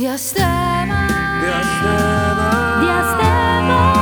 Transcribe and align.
Diastema. 0.00 1.06
Diastema. 2.80 3.92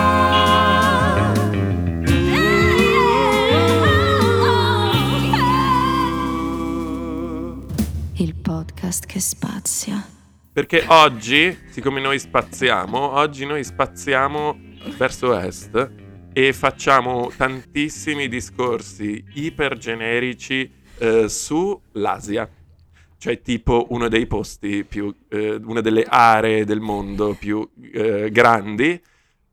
Il 8.14 8.36
podcast 8.36 9.06
che 9.06 9.18
spazia. 9.18 10.06
Perché 10.52 10.84
oggi, 10.86 11.58
siccome 11.68 12.00
noi 12.00 12.20
spaziamo, 12.20 13.14
oggi 13.14 13.44
noi 13.44 13.64
spaziamo 13.64 14.56
verso 14.96 15.36
est 15.36 15.90
e 16.32 16.52
facciamo 16.52 17.32
tantissimi 17.36 18.28
discorsi 18.28 19.24
ipergenerici 19.34 20.70
eh, 20.98 21.28
sull'Asia. 21.28 22.48
Cioè 23.18 23.42
tipo 23.42 23.86
uno 23.90 24.08
dei 24.08 24.26
posti 24.26 24.84
più, 24.84 25.12
eh, 25.28 25.60
una 25.64 25.80
delle 25.80 26.04
aree 26.08 26.64
del 26.64 26.80
mondo 26.80 27.34
più 27.34 27.68
eh, 27.92 28.30
grandi, 28.30 29.00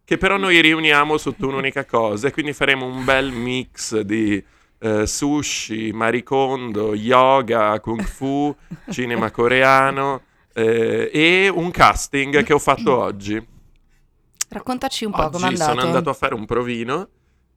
che 0.03 0.17
però 0.17 0.37
noi 0.37 0.61
riuniamo 0.61 1.17
sotto 1.17 1.47
un'unica 1.47 1.83
cosa 1.85 2.27
e 2.27 2.31
quindi 2.31 2.53
faremo 2.53 2.85
un 2.85 3.03
bel 3.03 3.31
mix 3.31 3.99
di 4.01 4.43
eh, 4.77 5.07
sushi, 5.07 5.91
maricondo, 5.93 6.93
yoga, 6.93 7.79
kung 7.79 8.03
fu, 8.03 8.55
cinema 8.91 9.31
coreano 9.31 10.21
eh, 10.53 11.09
e 11.11 11.49
un 11.53 11.71
casting 11.71 12.43
che 12.43 12.53
ho 12.53 12.59
fatto 12.59 12.95
oggi. 12.95 13.53
Raccontaci 14.47 15.05
un 15.05 15.11
po' 15.11 15.23
Oggi 15.23 15.31
com'è 15.31 15.47
andato. 15.47 15.71
sono 15.71 15.81
andato 15.81 16.09
a 16.09 16.13
fare 16.13 16.35
un 16.35 16.45
provino 16.45 17.09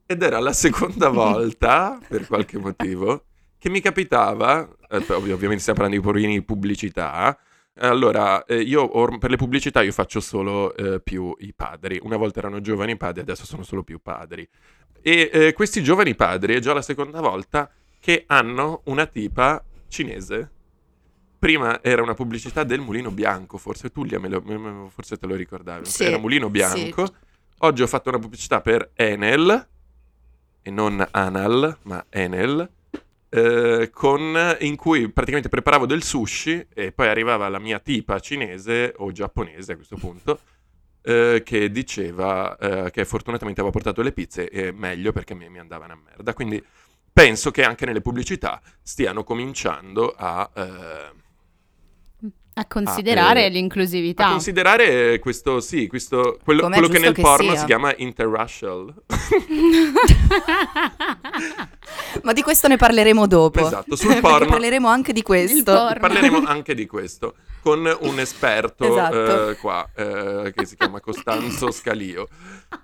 ed 0.06 0.22
era 0.22 0.40
la 0.40 0.52
seconda 0.52 1.10
volta, 1.10 1.98
per 2.08 2.26
qualche 2.26 2.58
motivo, 2.58 3.24
che 3.58 3.68
mi 3.68 3.80
capitava, 3.80 4.68
eh, 4.88 4.96
ov- 4.96 5.10
ovviamente 5.10 5.58
stiamo 5.58 5.80
parlando 5.80 5.96
di 5.96 6.00
provini 6.00 6.32
di 6.34 6.42
pubblicità, 6.42 7.38
allora 7.80 8.44
eh, 8.44 8.60
io 8.60 8.82
or- 8.96 9.18
per 9.18 9.30
le 9.30 9.36
pubblicità 9.36 9.82
io 9.82 9.92
faccio 9.92 10.20
solo 10.20 10.74
eh, 10.74 11.00
più 11.00 11.34
i 11.40 11.52
padri, 11.54 11.98
una 12.02 12.16
volta 12.16 12.38
erano 12.40 12.60
giovani 12.60 12.96
padri, 12.96 13.20
adesso 13.20 13.44
sono 13.44 13.62
solo 13.62 13.82
più 13.82 14.00
padri. 14.00 14.48
E 15.00 15.30
eh, 15.32 15.52
questi 15.52 15.82
giovani 15.82 16.14
padri 16.14 16.54
è 16.54 16.60
già 16.60 16.72
la 16.72 16.82
seconda 16.82 17.20
volta 17.20 17.70
che 18.00 18.24
hanno 18.26 18.82
una 18.84 19.06
tipa 19.06 19.62
cinese. 19.88 20.50
Prima 21.38 21.80
era 21.82 22.02
una 22.02 22.14
pubblicità 22.14 22.64
del 22.64 22.80
Mulino 22.80 23.12
Bianco, 23.12 23.58
forse 23.58 23.90
Tullia 23.90 24.18
me 24.18 24.28
lo- 24.28 24.42
me- 24.44 24.88
forse 24.90 25.16
te 25.16 25.26
lo 25.26 25.36
ricordavi. 25.36 25.84
Sì, 25.86 26.04
era 26.04 26.18
Mulino 26.18 26.46
sì. 26.46 26.52
Bianco. 26.52 27.06
Oggi 27.58 27.82
ho 27.82 27.86
fatto 27.86 28.08
una 28.08 28.18
pubblicità 28.18 28.60
per 28.60 28.90
Enel, 28.94 29.68
e 30.62 30.70
non 30.70 31.06
Anal, 31.12 31.78
ma 31.82 32.04
Enel, 32.08 32.68
eh, 33.30 33.90
con, 33.92 34.56
in 34.60 34.76
cui 34.76 35.10
praticamente 35.10 35.48
preparavo 35.48 35.86
del 35.86 36.02
sushi 36.02 36.68
e 36.72 36.92
poi 36.92 37.08
arrivava 37.08 37.48
la 37.48 37.58
mia 37.58 37.78
tipa 37.78 38.18
cinese 38.20 38.94
o 38.96 39.12
giapponese 39.12 39.72
a 39.72 39.76
questo 39.76 39.96
punto 39.96 40.40
eh, 41.02 41.42
che 41.44 41.70
diceva 41.70 42.56
eh, 42.56 42.90
che 42.90 43.04
fortunatamente 43.04 43.60
aveva 43.60 43.74
portato 43.74 44.02
le 44.02 44.12
pizze 44.12 44.48
e 44.48 44.72
meglio 44.72 45.12
perché 45.12 45.34
mi, 45.34 45.48
mi 45.48 45.58
andavano 45.58 45.92
a 45.92 45.98
merda. 46.02 46.34
Quindi 46.34 46.62
penso 47.12 47.50
che 47.50 47.64
anche 47.64 47.86
nelle 47.86 48.00
pubblicità 48.00 48.60
stiano 48.82 49.24
cominciando 49.24 50.14
a... 50.16 50.50
A 52.58 52.66
considerare 52.66 53.42
Ah, 53.42 53.44
eh, 53.44 53.48
l'inclusività. 53.50 54.26
a 54.26 54.30
considerare 54.30 55.20
questo, 55.20 55.60
sì, 55.60 55.86
questo, 55.86 56.38
quello, 56.42 56.68
quello 56.68 56.88
che 56.88 56.98
nel 56.98 57.12
che 57.14 57.22
porno 57.22 57.50
sia. 57.52 57.60
si 57.60 57.66
chiama 57.66 57.94
interracial. 57.96 58.92
Ma 62.22 62.32
di 62.32 62.42
questo 62.42 62.66
ne 62.66 62.76
parleremo 62.76 63.28
dopo. 63.28 63.64
Esatto, 63.64 63.94
sul 63.94 64.18
porno. 64.18 64.46
parleremo 64.46 64.88
anche 64.88 65.12
di 65.12 65.22
questo. 65.22 65.72
porno. 65.72 66.00
Parleremo 66.00 66.42
anche 66.46 66.74
di 66.74 66.86
questo 66.86 67.34
con 67.62 67.96
un 68.00 68.18
esperto 68.18 68.84
Esatto. 68.84 69.50
eh, 69.50 69.56
qua 69.56 69.88
eh, 69.94 70.52
che 70.56 70.66
si 70.66 70.76
chiama 70.76 70.98
Costanzo 71.00 71.70
Scalio. 71.70 72.26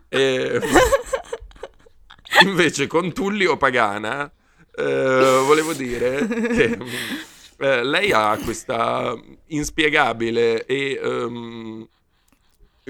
E- 0.09 0.61
invece 2.43 2.87
con 2.87 3.13
Tullio 3.13 3.57
Pagana 3.57 4.31
eh, 4.77 5.43
volevo 5.47 5.73
dire 5.73 6.27
che 6.29 6.79
eh, 7.65 7.83
lei 7.85 8.13
ha 8.13 8.37
questa 8.43 9.15
inspiegabile 9.47 10.67
e 10.67 11.01
ehm, 11.03 11.89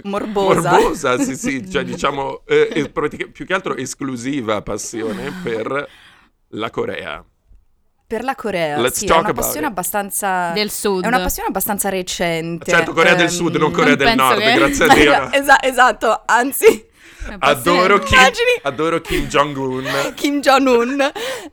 Morbosa. 0.03 0.71
morbosa, 0.73 1.19
sì, 1.19 1.37
sì, 1.37 1.65
cioè 1.71 1.85
diciamo 1.85 2.43
eh, 2.47 2.69
eh, 2.73 3.29
più 3.29 3.47
che 3.47 3.55
altro 3.55 3.77
esclusiva 3.77 4.61
passione 4.63 5.33
per 5.43 5.89
la 6.49 6.71
Corea. 6.71 7.25
Per 8.07 8.23
la 8.25 8.35
Corea, 8.35 8.79
Let's 8.79 8.99
sì, 8.99 9.07
è 9.07 9.17
una 9.17 9.33
passione 9.33 9.67
it. 9.67 9.73
abbastanza... 9.73 10.51
Del 10.51 10.71
sud. 10.71 11.05
È 11.05 11.07
una 11.07 11.21
passione 11.21 11.49
abbastanza 11.49 11.89
recente. 11.89 12.71
Certo, 12.71 12.93
Corea 12.93 13.15
del 13.15 13.27
Ehm, 13.27 13.33
Sud, 13.33 13.57
non 13.57 13.71
Corea 13.73 13.95
non 13.97 14.05
del 14.05 14.15
Nord, 14.15 14.39
che- 14.41 14.53
grazie 14.55 14.85
a 14.85 14.89
Dio. 14.95 15.31
Esa- 15.33 15.63
esatto, 15.63 16.23
anzi, 16.27 16.87
Adoro 17.39 17.99
Kim, 18.01 18.19
adoro 18.63 19.01
Kim 19.01 19.27
Jong-un. 19.27 19.85
Kim 20.15 20.41
Jong-un, 20.41 21.11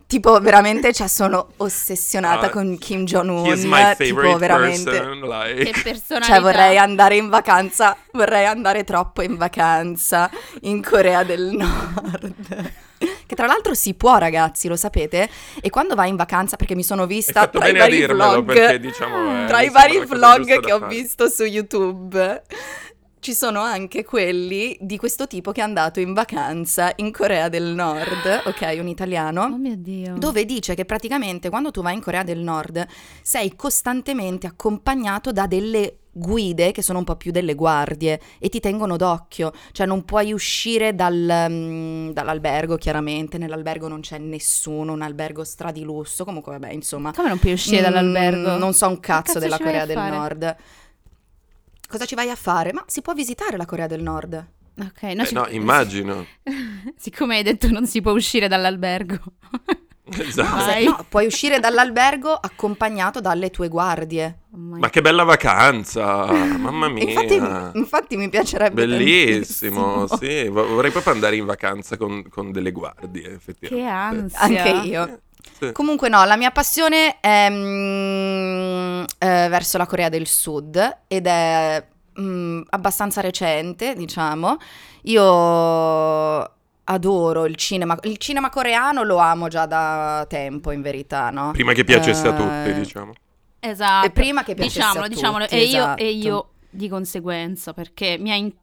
tipo 0.08 0.40
veramente, 0.40 0.94
cioè 0.94 1.08
sono 1.08 1.50
ossessionata 1.58 2.48
Ah, 2.48 2.50
con 2.50 2.78
Kim 2.78 3.06
Jong-un, 3.06 3.46
He 3.46 3.54
is 3.54 3.64
my 3.64 3.96
tipo 3.96 4.16
favorite 4.22 4.38
veramente... 4.38 4.90
person. 4.92 5.20
Like. 5.22 5.72
Che 5.72 5.82
personalità. 5.82 6.34
Cioè 6.34 6.42
vorrei 6.42 6.78
andare 6.78 7.16
in 7.16 7.30
vacanza, 7.30 7.96
vorrei 8.12 8.46
andare 8.46 8.84
troppo 8.84 9.22
in 9.22 9.38
vacanza 9.38 10.30
in 10.62 10.82
Corea 10.84 11.24
del 11.24 11.52
Nord. 11.52 12.72
Che 13.26 13.34
tra 13.36 13.48
l'altro 13.48 13.74
si 13.74 13.96
può 13.96 14.18
ragazzi, 14.18 14.68
lo 14.68 14.76
sapete? 14.76 15.28
E 15.60 15.72
quando 15.72 15.96
vai 15.96 16.10
in 16.10 16.16
vacanza, 16.16 16.56
perché 16.56 16.76
mi 16.76 16.84
sono 16.84 17.08
vista 17.08 17.48
tra 17.48 17.68
i 17.68 17.76
vari 17.76 18.06
vlog, 18.06 18.46
perché 18.46 18.80
diciamo 18.80 19.44
eh, 19.44 19.48
tra 19.48 19.62
i 19.62 19.70
vari 19.70 20.06
vlog 20.06 20.60
che 20.60 20.72
ho 20.72 20.78
fare. 20.80 20.94
visto 20.94 21.28
su 21.28 21.44
YouTube, 21.46 22.44
ci 23.22 23.36
sono 23.36 23.60
anche 23.60 24.04
quelli 24.04 24.76
di 24.82 24.98
questo 24.98 25.28
tipo 25.28 25.52
che 25.52 25.62
è 25.62 25.64
andato 25.64 26.00
in 26.00 26.12
vacanza 26.14 26.92
in 26.96 27.12
Corea 27.12 27.50
del 27.50 27.66
Nord, 27.76 28.42
ok, 28.46 28.78
un 28.80 28.88
italiano. 28.88 29.44
Oh 29.44 29.58
mio 29.58 29.76
Dio. 29.78 30.16
Dove 30.18 30.44
dice 30.44 30.74
che 30.74 30.86
praticamente 30.86 31.50
quando 31.50 31.70
tu 31.70 31.84
vai 31.84 31.94
in 31.94 32.02
Corea 32.02 32.24
del 32.24 32.40
Nord 32.40 32.84
sei 33.22 33.56
costantemente 33.56 34.48
accompagnato 34.48 35.32
da 35.32 35.46
delle 35.46 35.98
guide 36.12 36.72
che 36.72 36.82
sono 36.82 36.98
un 36.98 37.04
po' 37.06 37.16
più 37.16 37.32
delle 37.32 37.54
guardie 37.54 38.20
e 38.40 38.50
ti 38.50 38.60
tengono 38.60 38.98
d'occhio, 38.98 39.54
cioè 39.72 39.86
non 39.86 40.04
puoi 40.04 40.34
uscire 40.34 40.96
dal, 40.96 41.46
mm, 41.48 42.10
dall'albergo 42.10 42.76
chiaramente, 42.78 43.38
nell'albergo 43.38 43.88
non 43.88 44.02
c'è 44.02 44.18
nessuno, 44.18 44.94
un 44.94 45.04
albergo 45.04 45.44
stra 45.44 45.72
di 45.72 45.84
lusso, 45.84 46.26
comunque 46.26 46.54
vabbè 46.54 46.74
insomma. 46.74 47.14
Come 47.14 47.30
non 47.30 47.38
puoi 47.38 47.54
uscire 47.54 47.82
Mm, 47.82 47.84
dall'albergo? 47.84 48.58
Non 48.58 48.74
so 48.74 48.88
un 48.88 49.00
cazzo, 49.00 49.34
cazzo 49.34 49.40
della 49.40 49.60
Corea 49.60 49.86
del 49.86 49.96
fare? 49.96 50.10
Nord. 50.10 50.56
Cosa 51.92 52.06
ci 52.06 52.16
vai 52.16 52.30
a 52.30 52.36
fare? 52.36 52.74
Ma 52.74 52.84
si 52.88 53.02
può 53.02 53.14
visitare 53.14 53.58
la 53.58 53.66
Corea 53.66 53.86
del 53.88 54.02
Nord. 54.02 54.46
Ok, 54.80 55.02
no, 55.14 55.22
Eh, 55.24 55.26
ci- 55.28 55.34
no, 55.34 55.46
immagino. 55.50 56.26
Siccome 56.98 57.36
hai 57.38 57.44
detto 57.44 57.70
non 57.70 57.86
si 57.86 58.02
può 58.02 58.14
uscire 58.14 58.48
dall'albergo. 58.48 59.18
Esatto. 60.14 60.56
No, 60.56 60.62
se- 60.62 60.66
Vai. 60.72 60.84
no, 60.86 61.06
puoi 61.08 61.26
uscire 61.26 61.60
dall'albergo 61.60 62.34
accompagnato 62.34 63.22
dalle 63.22 63.50
tue 63.50 63.70
guardie. 63.70 64.40
Oh 64.54 64.58
Ma 64.58 64.90
che 64.90 65.00
bella 65.00 65.24
vacanza, 65.24 66.26
mamma 66.58 66.90
mia. 66.90 67.04
Infatti, 67.04 67.78
infatti 67.78 68.18
mi 68.18 68.28
piacerebbe 68.28 68.86
Bellissimo, 68.86 70.06
tantissimo. 70.06 70.18
sì. 70.18 70.48
Vo- 70.50 70.68
Vorrei 70.68 70.92
proprio 70.92 71.14
andare 71.14 71.38
in 71.38 71.46
vacanza 71.46 71.96
con, 71.96 72.28
con 72.28 72.52
delle 72.52 72.72
guardie, 72.74 73.22
Che 73.22 73.32
effettivamente. 73.34 74.36
ansia. 74.36 74.64
Anche 74.64 74.88
io. 74.88 75.20
Sì. 75.58 75.72
Comunque 75.72 76.10
no, 76.10 76.24
la 76.26 76.38
mia 76.38 76.52
passione 76.52 77.20
è 77.20 77.50
mm, 77.50 79.04
eh, 79.20 79.48
verso 79.50 79.78
la 79.78 79.86
Corea 79.86 80.10
del 80.10 80.28
Sud 80.28 80.98
ed 81.08 81.28
è 81.28 81.86
mm, 82.20 82.62
abbastanza 82.70 83.22
recente, 83.22 83.94
diciamo. 83.96 84.58
Io 85.04 86.52
adoro 86.84 87.46
il 87.46 87.56
cinema. 87.56 87.98
Il 88.04 88.18
cinema 88.18 88.50
coreano 88.50 89.04
lo 89.04 89.18
amo 89.18 89.48
già 89.48 89.66
da 89.66 90.26
tempo, 90.28 90.72
in 90.72 90.82
verità, 90.82 91.30
no? 91.30 91.52
Prima 91.52 91.74
che 91.74 91.84
piacesse 91.84 92.28
a 92.28 92.34
Eh, 92.34 92.36
tutti, 92.36 92.80
diciamo. 92.80 93.14
Esatto. 93.60 94.08
E 94.08 94.12
prima 94.12 94.44
che 94.44 94.56
piacesse 94.56 94.80
diciamolo, 94.80 95.06
a 95.06 95.08
diciamolo. 95.08 95.44
tutti, 95.46 95.56
e, 95.56 95.64
io, 95.64 95.78
esatto. 95.78 96.02
e 96.02 96.10
io 96.12 96.50
di 96.70 96.90
conseguenza, 96.90 97.74
perché 97.74 98.18
mi 98.20 98.32
ha 98.32 98.36
in- 98.36 98.54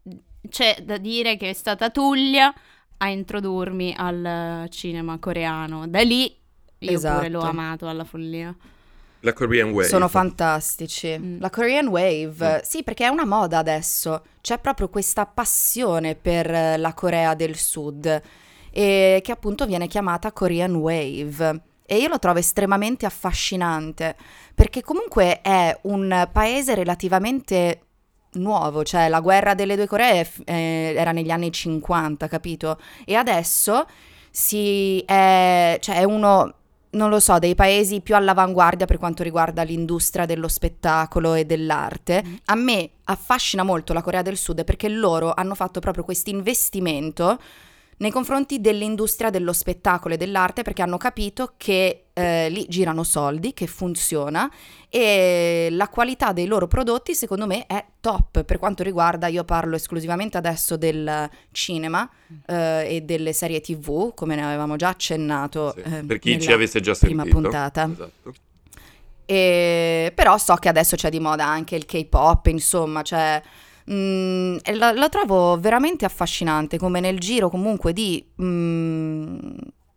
c'è 0.49 0.79
da 0.83 0.97
dire 0.99 1.37
che 1.37 1.51
è 1.51 1.53
stata 1.53 1.91
Tullia 1.91 2.53
a 2.99 3.09
introdurmi 3.09 3.95
al 3.97 4.67
cinema 4.71 5.19
coreano. 5.19 5.87
Da 5.87 6.01
lì 6.03 6.35
io 6.81 6.87
pure 6.87 6.95
Esatto. 6.95 7.29
l'ho 7.29 7.41
amato 7.41 7.89
alla 7.89 8.05
follia. 8.05 8.55
La 9.21 9.33
Korean 9.33 9.71
Wave. 9.71 9.89
Sono 9.89 10.07
fantastici. 10.07 11.19
Mm. 11.19 11.41
La 11.41 11.51
Korean 11.51 11.89
Wave, 11.89 12.57
Mm. 12.59 12.63
sì, 12.63 12.83
perché 12.85 13.05
è 13.05 13.09
una 13.09 13.25
moda 13.27 13.59
adesso. 13.59 14.23
C'è 14.41 14.59
proprio 14.59 14.89
questa 14.89 15.27
passione 15.27 16.15
per 16.15 16.49
eh, 16.49 16.77
la 16.77 16.95
Corea 16.95 17.35
del 17.35 17.57
Sud, 17.57 18.23
e 18.71 19.21
che 19.23 19.33
appunto 19.33 19.67
viene 19.67 19.89
chiamata 19.89 20.31
Korean 20.33 20.75
Wave. 20.77 21.63
E 21.85 21.97
io 21.97 22.09
lo 22.09 22.19
trovo 22.21 22.39
estremamente 22.39 23.07
affascinante, 23.07 24.15
perché 24.55 24.83
comunque 24.83 25.41
è 25.41 25.77
un 25.85 26.29
paese 26.31 26.75
relativamente 26.77 27.81
nuovo, 28.35 28.85
cioè 28.85 29.09
la 29.09 29.21
guerra 29.21 29.55
delle 29.55 29.75
due 29.75 29.87
Coree 29.89 30.25
f- 30.25 30.43
eh, 30.45 30.93
era 30.97 31.11
negli 31.13 31.31
anni 31.31 31.51
50, 31.51 32.29
capito? 32.29 32.79
E 33.05 33.15
adesso 33.17 33.87
si 34.31 35.01
è, 35.01 35.79
cioè 35.81 35.97
è 35.97 36.05
uno 36.05 36.55
non 36.91 37.11
lo 37.11 37.21
so, 37.21 37.39
dei 37.39 37.55
paesi 37.55 38.01
più 38.01 38.15
all'avanguardia 38.15 38.87
per 38.87 38.99
quanto 38.99 39.23
riguarda 39.23 39.63
l'industria 39.63 40.27
dello 40.27 40.49
spettacolo 40.49 41.35
e 41.35 41.45
dell'arte. 41.45 42.23
Mm. 42.27 42.35
A 42.47 42.55
me 42.55 42.91
affascina 43.05 43.63
molto 43.63 43.93
la 43.93 44.03
Corea 44.03 44.23
del 44.23 44.37
Sud 44.37 44.65
perché 44.65 44.89
loro 44.89 45.33
hanno 45.35 45.55
fatto 45.55 45.81
proprio 45.81 46.05
questo 46.05 46.31
investimento 46.31 47.39
nei 47.99 48.11
confronti 48.11 48.61
dell'industria 48.61 49.31
dello 49.31 49.53
spettacolo 49.53 50.15
e 50.15 50.17
dell'arte 50.17 50.63
perché 50.63 50.83
hanno 50.83 50.97
capito 50.97 51.55
che 51.57 52.05
eh, 52.13 52.49
lì 52.49 52.67
girano 52.69 53.03
soldi, 53.05 53.55
che 53.55 53.67
funziona 53.67 54.51
e 54.89 55.69
la 55.71 55.89
qualità 55.89 56.33
dei 56.33 56.47
loro 56.47 56.67
prodotti 56.67 57.15
secondo 57.15 57.47
me 57.47 57.67
è 57.67 57.85
top 58.01 58.45
per 58.45 58.59
quanto 58.59 58.83
riguarda, 58.83 59.27
io 59.27 59.45
parlo 59.45 59.77
esclusivamente 59.77 60.37
adesso 60.37 60.77
del 60.77 61.29
cinema 61.53 62.09
eh, 62.47 62.97
e 62.97 63.01
delle 63.03 63.33
serie 63.33 63.61
tv 63.61 64.15
come 64.15 64.35
ne 64.35 64.45
avevamo 64.45 64.77
già 64.77 64.89
accennato 64.89 65.75
sì, 65.75 65.81
eh, 65.83 66.03
per 66.05 66.19
chi 66.19 66.41
ci 66.41 66.53
avesse 66.53 66.81
già 66.81 66.95
sentito 66.95 67.23
prima 67.23 67.41
puntata. 67.41 67.91
Esatto. 67.91 68.35
E, 69.31 70.11
però 70.15 70.39
so 70.39 70.55
che 70.55 70.71
adesso 70.71 70.97
c'è 70.97 71.11
di 71.11 71.21
moda 71.21 71.45
anche 71.45 71.77
il 71.77 71.85
K-pop, 71.85 72.47
insomma, 72.47 73.03
cioè 73.03 73.43
Mm, 73.91 74.57
la, 74.75 74.93
la, 74.93 75.09
trovo 75.09 75.59
veramente 75.59 76.05
affascinante 76.05 76.79
come 76.79 77.01
nel 77.01 77.19
giro 77.19 77.49
comunque 77.49 77.93
di... 77.93 78.25
Mm, 78.43 79.39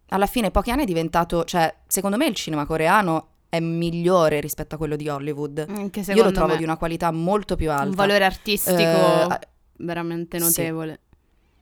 alla 0.10 0.26
fine 0.28 0.52
pochi 0.52 0.72
anni 0.72 0.84
è 0.84 0.86
diventato, 0.86 1.46
cioè 1.46 1.74
secondo 1.88 2.18
me 2.18 2.26
il 2.26 2.36
cinema 2.36 2.66
coreano 2.66 3.28
è 3.48 3.60
migliore 3.60 4.40
rispetto 4.40 4.76
a 4.76 4.78
quello 4.78 4.96
di 4.96 5.10
Hollywood. 5.10 5.66
Io 6.14 6.24
lo 6.24 6.32
trovo 6.32 6.56
di 6.56 6.64
una 6.64 6.78
qualità 6.78 7.12
molto 7.12 7.56
più 7.56 7.70
alta. 7.70 7.84
Un 7.84 7.96
valore 7.96 8.24
artistico 8.24 8.80
eh, 8.80 9.40
veramente 9.78 10.38
notevole. 10.38 11.00
Sì. 11.04 11.10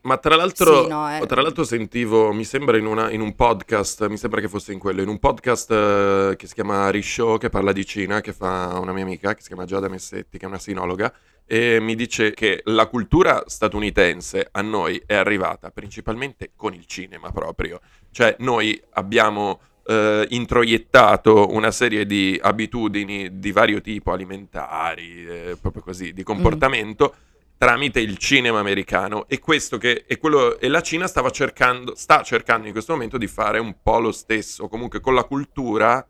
Ma 0.01 0.17
tra 0.17 0.35
l'altro, 0.35 0.83
sì, 0.83 0.87
no, 0.87 1.09
è... 1.09 1.25
tra 1.25 1.41
l'altro 1.41 1.63
sentivo, 1.63 2.31
mi 2.31 2.45
sembra 2.45 2.77
in, 2.77 2.85
una, 2.85 3.11
in, 3.11 3.19
un 3.19 3.35
podcast, 3.35 4.07
mi 4.07 4.17
sembra 4.17 4.39
che 4.39 4.47
fosse 4.47 4.71
in 4.71 4.79
quello, 4.79 5.01
in 5.01 5.09
un 5.09 5.19
podcast 5.19 5.69
uh, 5.71 6.35
che 6.37 6.47
si 6.47 6.53
chiama 6.53 6.89
Rishow, 6.89 7.37
che 7.37 7.49
parla 7.49 7.73
di 7.73 7.85
Cina, 7.85 8.21
che 8.21 8.31
fa 8.31 8.79
una 8.79 8.93
mia 8.93 9.03
amica, 9.03 9.33
che 9.33 9.41
si 9.41 9.47
chiama 9.47 9.65
Giada 9.65 9.89
Messetti, 9.89 10.37
che 10.37 10.45
è 10.45 10.47
una 10.47 10.57
sinologa, 10.57 11.13
e 11.51 11.79
mi 11.79 11.95
dice 11.95 12.31
che 12.31 12.61
la 12.65 12.85
cultura 12.85 13.43
statunitense 13.47 14.49
a 14.51 14.61
noi 14.61 15.01
è 15.03 15.15
arrivata 15.15 15.71
principalmente 15.71 16.51
con 16.55 16.75
il 16.75 16.85
cinema 16.85 17.31
proprio. 17.31 17.81
Cioè 18.11 18.35
noi 18.37 18.79
abbiamo 18.91 19.59
eh, 19.87 20.27
introiettato 20.29 21.51
una 21.51 21.71
serie 21.71 22.05
di 22.05 22.39
abitudini 22.39 23.39
di 23.39 23.51
vario 23.51 23.81
tipo, 23.81 24.11
alimentari, 24.11 25.25
eh, 25.25 25.57
proprio 25.59 25.81
così, 25.81 26.13
di 26.13 26.21
comportamento. 26.21 27.15
Mm 27.15 27.27
tramite 27.59 27.99
il 27.99 28.17
cinema 28.17 28.59
americano 28.59 29.27
e 29.27 29.39
questo 29.39 29.77
che 29.77 30.05
è 30.07 30.17
quello 30.17 30.57
e 30.59 30.69
la 30.69 30.79
Cina 30.79 31.07
stava 31.07 31.29
cercando 31.29 31.93
sta 31.93 32.23
cercando 32.23 32.67
in 32.67 32.71
questo 32.71 32.93
momento 32.93 33.17
di 33.17 33.27
fare 33.27 33.59
un 33.59 33.75
po' 33.83 33.99
lo 33.99 34.13
stesso 34.13 34.69
comunque 34.69 35.01
con 35.01 35.13
la 35.13 35.25
cultura 35.25 36.07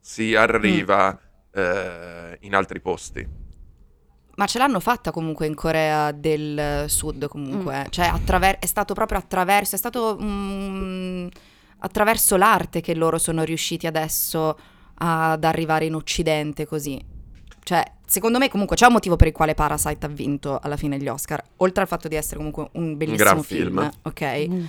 si 0.00 0.34
arriva 0.34 1.12
mm. 1.12 1.60
eh, 1.60 2.38
in 2.40 2.54
altri 2.54 2.80
posti 2.80 3.39
ma 4.40 4.46
ce 4.46 4.56
l'hanno 4.56 4.80
fatta 4.80 5.10
comunque 5.10 5.46
in 5.46 5.54
Corea 5.54 6.12
del 6.12 6.86
Sud 6.88 7.28
comunque 7.28 7.80
mm. 7.80 7.90
cioè 7.90 8.06
attraver- 8.06 8.58
è 8.58 8.64
stato 8.64 8.94
proprio 8.94 9.18
attraverso 9.18 9.74
è 9.74 9.78
stato 9.78 10.16
mm, 10.18 11.26
attraverso 11.80 12.38
l'arte 12.38 12.80
che 12.80 12.94
loro 12.94 13.18
sono 13.18 13.44
riusciti 13.44 13.86
adesso 13.86 14.58
ad 14.94 15.44
arrivare 15.44 15.84
in 15.84 15.94
Occidente 15.94 16.64
così 16.64 17.18
cioè, 17.62 17.84
secondo 18.06 18.38
me 18.38 18.48
comunque 18.48 18.76
c'è 18.76 18.86
un 18.86 18.94
motivo 18.94 19.16
per 19.16 19.26
il 19.26 19.34
quale 19.34 19.54
Parasite 19.54 20.06
ha 20.06 20.08
vinto 20.08 20.58
alla 20.60 20.76
fine 20.76 20.98
gli 20.98 21.06
Oscar, 21.06 21.40
oltre 21.58 21.82
al 21.82 21.88
fatto 21.88 22.08
di 22.08 22.16
essere 22.16 22.38
comunque 22.38 22.70
un 22.72 22.96
bellissimo 22.96 23.34
un 23.34 23.42
film, 23.42 23.78
film, 23.78 23.90
ok? 24.02 24.48
Mm. 24.48 24.64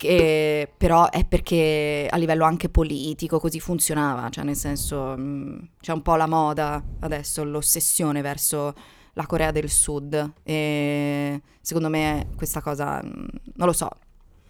Che, 0.00 0.66
però 0.78 1.10
è 1.10 1.26
perché 1.26 2.08
a 2.08 2.16
livello 2.16 2.44
anche 2.44 2.70
politico 2.70 3.38
così 3.38 3.60
funzionava, 3.60 4.30
cioè 4.30 4.44
nel 4.44 4.56
senso 4.56 5.14
mh, 5.14 5.20
mm, 5.20 5.58
c'è 5.78 5.92
un 5.92 6.00
po' 6.00 6.16
la 6.16 6.26
moda 6.26 6.82
adesso, 7.00 7.44
l'ossessione 7.44 8.22
verso 8.22 8.72
la 9.12 9.26
Corea 9.26 9.50
del 9.50 9.68
Sud 9.68 10.32
e 10.42 11.42
secondo 11.60 11.90
me 11.90 12.28
questa 12.34 12.62
cosa, 12.62 13.02
mh, 13.02 13.08
mm, 13.08 13.26
non 13.56 13.66
lo 13.66 13.74
so, 13.74 13.90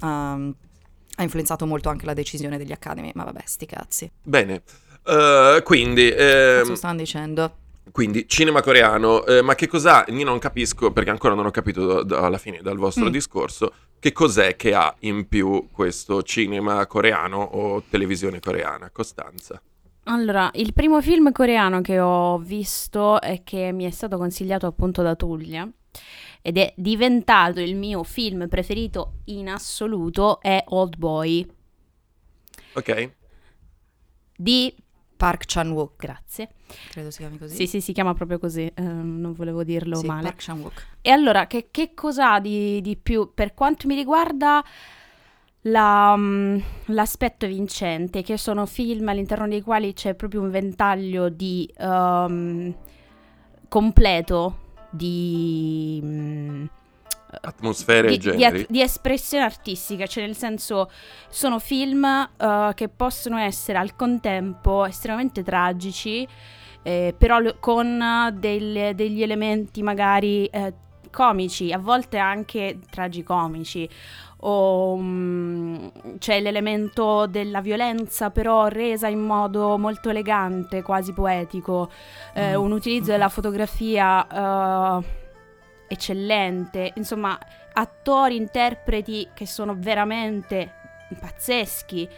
um, 0.03 0.55
ha 1.17 1.23
influenzato 1.25 1.67
molto 1.67 1.89
anche 1.89 2.07
la 2.07 2.15
decisione 2.15 2.57
degli 2.57 2.71
Academy, 2.71 3.11
ma 3.15 3.25
vabbè, 3.25 3.43
sti 3.45 3.67
cazzi. 3.67 4.09
Bene, 4.23 4.63
uh, 5.07 5.61
quindi... 5.65 6.11
Ehm... 6.11 6.61
Cosa 6.61 6.77
stanno 6.77 6.99
dicendo? 6.99 7.55
Quindi, 7.93 8.29
cinema 8.29 8.63
coreano, 8.63 9.25
eh, 9.27 9.43
ma 9.43 9.55
che 9.55 9.67
cos'ha? 9.67 10.05
Io 10.09 10.25
non 10.25 10.39
capisco, 10.39 10.93
perché 10.93 11.11
ancora 11.11 11.35
non 11.35 11.47
ho 11.47 11.51
capito 11.51 11.87
da, 11.87 12.03
da, 12.03 12.27
alla 12.27 12.39
fine 12.39 12.61
dal 12.63 12.77
vostro 12.77 13.07
mm. 13.07 13.11
discorso, 13.11 13.73
che 13.99 14.13
cos'è 14.13 14.57
che 14.57 14.75
ha 14.75 14.95
in 15.01 15.29
più 15.29 15.69
questo 15.71 16.23
cinema 16.23 16.87
coreano 16.87 17.39
o 17.39 17.83
televisione 17.89 18.41
coreana? 18.41 18.91
Costanza. 18.91 19.61
Allora, 20.05 20.51
il 20.55 20.73
primo 20.73 21.01
film 21.03 21.33
coreano 21.33 21.81
che 21.81 22.01
ho 22.01 22.39
visto 22.39 23.21
e 23.21 23.43
che 23.45 23.73
mi 23.73 23.85
è 23.85 23.91
stato 23.91 24.17
consigliato 24.17 24.67
appunto 24.67 25.03
da 25.03 25.15
Tullia 25.15 25.71
ed 26.43 26.57
è 26.57 26.73
diventato 26.77 27.61
il 27.61 27.77
mio 27.77 28.03
film 28.03 28.49
preferito 28.49 29.19
in 29.27 29.49
assoluto 29.49 30.41
è 30.41 30.65
Old 30.69 30.97
Boy. 30.97 31.47
Ok. 32.75 33.11
Di 34.37 34.75
Park 35.17 35.45
Chan-wook. 35.47 35.97
Grazie. 35.97 36.49
Credo 36.91 37.11
si 37.11 37.19
chiami 37.19 37.39
così. 37.39 37.55
Sì, 37.55 37.67
sì, 37.67 37.81
si 37.81 37.93
chiama 37.93 38.15
proprio 38.15 38.39
così, 38.39 38.73
uh, 38.77 38.83
non 38.83 39.33
volevo 39.33 39.65
dirlo 39.65 39.97
sì, 39.97 40.07
male. 40.07 40.23
Park 40.23 40.43
Chan-wook. 40.45 40.87
E 41.01 41.11
allora, 41.11 41.47
che, 41.47 41.69
che 41.71 41.93
cosa 41.95 42.39
di, 42.39 42.81
di, 42.81 42.97
più? 42.97 43.33
Per 43.35 43.55
quanto 43.55 43.87
mi 43.87 43.95
riguarda, 43.95 44.63
la, 45.63 46.13
um, 46.17 46.63
l'aspetto 46.87 47.47
vincente, 47.47 48.23
che 48.23 48.37
sono 48.37 48.67
film 48.67 49.09
all'interno 49.09 49.49
dei 49.49 49.61
quali 49.61 49.93
c'è 49.93 50.15
proprio 50.15 50.41
un 50.41 50.51
ventaglio 50.51 51.29
di 51.29 51.71
um, 51.79 52.75
completo 53.69 54.69
di... 54.91 56.01
Um, 56.03 56.71
atmosfere 57.43 58.09
di, 58.09 58.15
e 58.15 58.19
generi. 58.19 58.59
Di, 58.59 58.67
di, 58.71 58.83
espressione 58.83 59.45
artistica, 59.45 60.07
cioè 60.07 60.25
nel 60.25 60.37
senso 60.37 60.91
sono 61.29 61.59
film 61.59 62.03
uh, 62.05 62.75
che 62.75 62.89
possono 62.89 63.39
essere 63.39 63.79
al 63.79 63.95
contempo 63.95 64.85
estremamente 64.85 65.43
tragici, 65.43 66.27
eh, 66.83 67.15
però 67.17 67.41
con 67.59 68.33
del, 68.35 68.95
degli 68.95 69.23
elementi 69.23 69.83
magari 69.83 70.47
eh, 70.47 70.73
comici, 71.11 71.73
a 71.73 71.79
volte 71.79 72.19
anche 72.19 72.79
tragicomici. 72.91 73.89
O 74.43 74.95
um, 74.95 75.93
c'è 76.17 76.41
l'elemento 76.41 77.27
della 77.27 77.61
violenza, 77.61 78.31
però 78.31 78.69
resa 78.69 79.07
in 79.07 79.21
modo 79.21 79.77
molto 79.77 80.09
elegante, 80.09 80.81
quasi 80.81 81.13
poetico, 81.13 81.91
eh, 82.33 82.57
mm. 82.57 82.61
un 82.61 82.73
utilizzo 82.73 83.11
della 83.11 83.29
fotografia 83.29 84.97
uh, 84.97 85.05
eccellente, 85.87 86.93
insomma, 86.95 87.39
attori, 87.75 88.37
interpreti 88.37 89.29
che 89.35 89.47
sono 89.47 89.75
veramente 89.77 90.73
pazzeschi. 91.21 92.09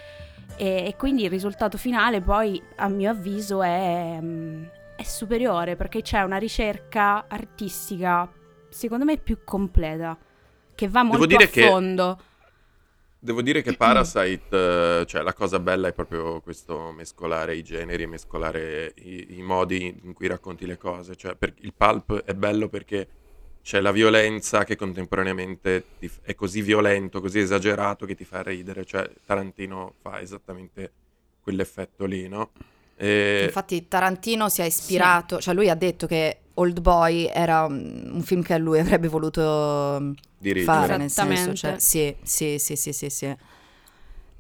E, 0.62 0.87
e 0.87 0.95
quindi 0.97 1.25
il 1.25 1.31
risultato 1.31 1.76
finale 1.76 2.21
poi, 2.21 2.62
a 2.76 2.87
mio 2.87 3.11
avviso, 3.11 3.64
è, 3.64 4.16
mm, 4.21 4.62
è 4.95 5.02
superiore 5.02 5.75
perché 5.75 6.02
c'è 6.02 6.23
una 6.23 6.37
ricerca 6.37 7.25
artistica, 7.26 8.31
secondo 8.69 9.04
me, 9.04 9.16
più 9.16 9.38
completa, 9.42 10.16
che 10.76 10.87
va 10.87 11.02
molto 11.02 11.35
a 11.35 11.47
fondo. 11.49 12.16
Che... 12.16 12.25
Devo 13.19 13.42
dire 13.42 13.61
che 13.61 13.75
Parasite, 13.75 15.04
cioè 15.07 15.23
la 15.23 15.33
cosa 15.33 15.59
bella 15.59 15.88
è 15.88 15.92
proprio 15.92 16.40
questo 16.40 16.92
mescolare 16.92 17.57
i 17.57 17.64
generi, 17.64 18.07
mescolare 18.07 18.95
i, 18.99 19.38
i 19.38 19.42
modi 19.42 20.00
in 20.04 20.12
cui 20.12 20.28
racconti 20.28 20.64
le 20.64 20.78
cose. 20.78 21.16
Cioè, 21.16 21.37
il 21.62 21.75
pulp 21.76 22.23
è 22.23 22.35
bello 22.35 22.69
perché 22.69 23.09
c'è 23.62 23.81
la 23.81 23.92
violenza 23.92 24.64
che 24.64 24.76
contemporaneamente 24.76 25.85
f- 26.00 26.21
è 26.23 26.35
così 26.35 26.62
violento, 26.62 27.21
così 27.21 27.38
esagerato 27.38 28.07
che 28.07 28.14
ti 28.14 28.25
fa 28.25 28.42
ridere, 28.42 28.85
cioè 28.85 29.09
Tarantino 29.25 29.95
fa 30.00 30.21
esattamente 30.21 30.92
quell'effetto 31.40 32.04
lì, 32.04 32.28
no? 32.28 32.50
E... 32.97 33.45
Infatti 33.45 33.88
Tarantino 33.88 34.49
si 34.49 34.62
è 34.62 34.64
ispirato, 34.64 35.37
sì. 35.37 35.42
cioè 35.42 35.54
lui 35.54 35.71
ha 35.71 35.75
detto 35.75 36.07
che 36.07 36.38
Old 36.54 36.81
Boy 36.81 37.26
era 37.33 37.64
un 37.64 38.23
film 38.25 38.42
che 38.42 38.59
lui 38.59 38.78
avrebbe 38.78 39.09
voluto 39.09 39.99
mm, 40.00 40.12
Dirigere. 40.38 40.64
fare, 40.64 40.97
nel 40.97 41.11
senso, 41.11 41.54
cioè, 41.54 41.78
sì, 41.78 42.14
sì, 42.23 42.59
sì, 42.59 42.76
sì, 42.76 42.92
sì, 42.92 43.11
sì. 43.11 43.37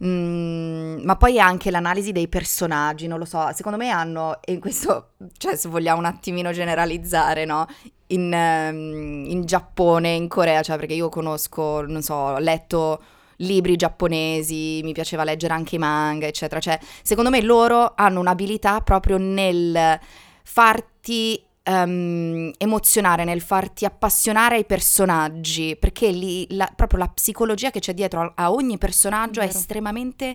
Mm, 0.04 1.04
ma 1.04 1.16
poi 1.16 1.38
anche 1.38 1.70
l'analisi 1.70 2.10
dei 2.10 2.26
personaggi, 2.28 3.06
non 3.06 3.18
lo 3.18 3.24
so, 3.24 3.52
secondo 3.54 3.78
me 3.78 3.90
hanno, 3.90 4.40
e 4.42 4.58
questo, 4.58 5.10
cioè 5.38 5.54
se 5.56 5.68
vogliamo 5.68 6.00
un 6.00 6.06
attimino 6.06 6.50
generalizzare, 6.50 7.44
no? 7.44 7.66
In, 8.08 8.32
um, 8.32 9.24
in 9.26 9.44
Giappone, 9.44 10.10
in 10.10 10.28
Corea, 10.28 10.62
cioè 10.62 10.76
perché 10.76 10.94
io 10.94 11.08
conosco, 11.08 11.82
non 11.86 12.02
so, 12.02 12.14
ho 12.14 12.38
letto 12.38 13.02
libri 13.36 13.76
giapponesi, 13.76 14.80
mi 14.82 14.92
piaceva 14.92 15.24
leggere 15.24 15.54
anche 15.54 15.76
i 15.76 15.78
manga, 15.78 16.26
eccetera. 16.26 16.60
Cioè, 16.60 16.78
secondo 17.02 17.30
me 17.30 17.40
loro 17.42 17.92
hanno 17.96 18.20
un'abilità 18.20 18.80
proprio 18.80 19.18
nel 19.18 19.98
farti 20.44 21.42
um, 21.64 22.50
emozionare, 22.56 23.24
nel 23.24 23.40
farti 23.40 23.84
appassionare 23.84 24.56
ai 24.56 24.64
personaggi, 24.64 25.76
perché 25.76 26.10
lì 26.10 26.46
la, 26.50 26.70
proprio 26.74 27.00
la 27.00 27.08
psicologia 27.08 27.70
che 27.70 27.80
c'è 27.80 27.94
dietro 27.94 28.20
a, 28.20 28.32
a 28.34 28.52
ogni 28.52 28.78
personaggio 28.78 29.40
è, 29.40 29.44
è 29.44 29.48
estremamente 29.48 30.34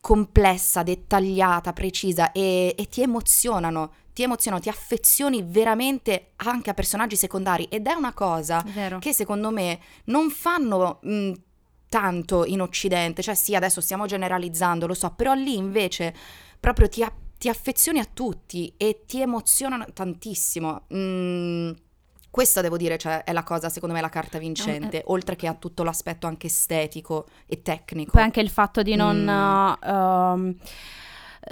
complessa, 0.00 0.82
dettagliata, 0.82 1.72
precisa 1.72 2.32
e, 2.32 2.74
e 2.76 2.88
ti 2.88 3.02
emozionano, 3.02 3.92
ti 4.12 4.22
emozionano, 4.24 4.62
ti 4.62 4.68
affezioni 4.68 5.44
veramente 5.46 6.32
anche 6.36 6.70
a 6.70 6.74
personaggi 6.74 7.16
secondari 7.16 7.64
ed 7.70 7.86
è 7.86 7.92
una 7.92 8.12
cosa 8.12 8.64
Vero. 8.74 8.98
che 8.98 9.12
secondo 9.12 9.50
me 9.50 9.78
non 10.06 10.28
fanno 10.30 10.98
mh, 11.02 11.32
tanto 11.88 12.44
in 12.44 12.60
Occidente, 12.60 13.22
cioè 13.22 13.34
sì, 13.34 13.54
adesso 13.54 13.80
stiamo 13.80 14.06
generalizzando, 14.06 14.86
lo 14.86 14.94
so, 14.94 15.10
però 15.10 15.34
lì 15.34 15.56
invece 15.56 16.14
proprio 16.58 16.88
ti, 16.88 17.02
a- 17.02 17.12
ti 17.42 17.48
affezioni 17.48 17.98
a 17.98 18.04
tutti 18.04 18.72
e 18.76 19.02
ti 19.04 19.20
emozionano 19.20 19.84
tantissimo. 19.92 20.82
Mm, 20.94 21.72
questa 22.30 22.60
devo 22.60 22.76
dire, 22.76 22.96
cioè, 22.98 23.24
è 23.24 23.32
la 23.32 23.42
cosa, 23.42 23.68
secondo 23.68 23.96
me, 23.96 24.00
la 24.00 24.08
carta 24.08 24.38
vincente, 24.38 24.98
Eh, 25.00 25.04
oltre 25.06 25.34
che 25.34 25.48
a 25.48 25.54
tutto 25.54 25.82
l'aspetto 25.82 26.28
anche 26.28 26.46
estetico 26.46 27.26
e 27.48 27.60
tecnico. 27.60 28.12
Poi 28.12 28.22
anche 28.22 28.38
il 28.40 28.48
fatto 28.48 28.82
di 28.82 28.94
non, 28.94 29.16
Mm. 29.24 29.88
ehm, 29.88 30.56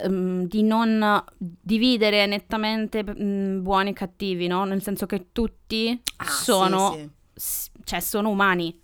ehm, 0.05 0.47
di 0.47 0.63
non 0.63 1.25
dividere 1.39 2.25
nettamente 2.27 3.03
mm, 3.05 3.61
buoni 3.61 3.91
e 3.91 3.93
cattivi, 3.93 4.47
no? 4.47 4.63
Nel 4.65 4.83
senso 4.83 5.07
che 5.07 5.33
tutti 5.33 6.01
Ah, 6.19 6.25
sì, 6.27 6.45
sono, 6.45 6.93
sì. 6.93 7.11
s- 7.35 7.71
cioè, 7.83 7.99
sono 7.99 8.29
umani. 8.31 8.81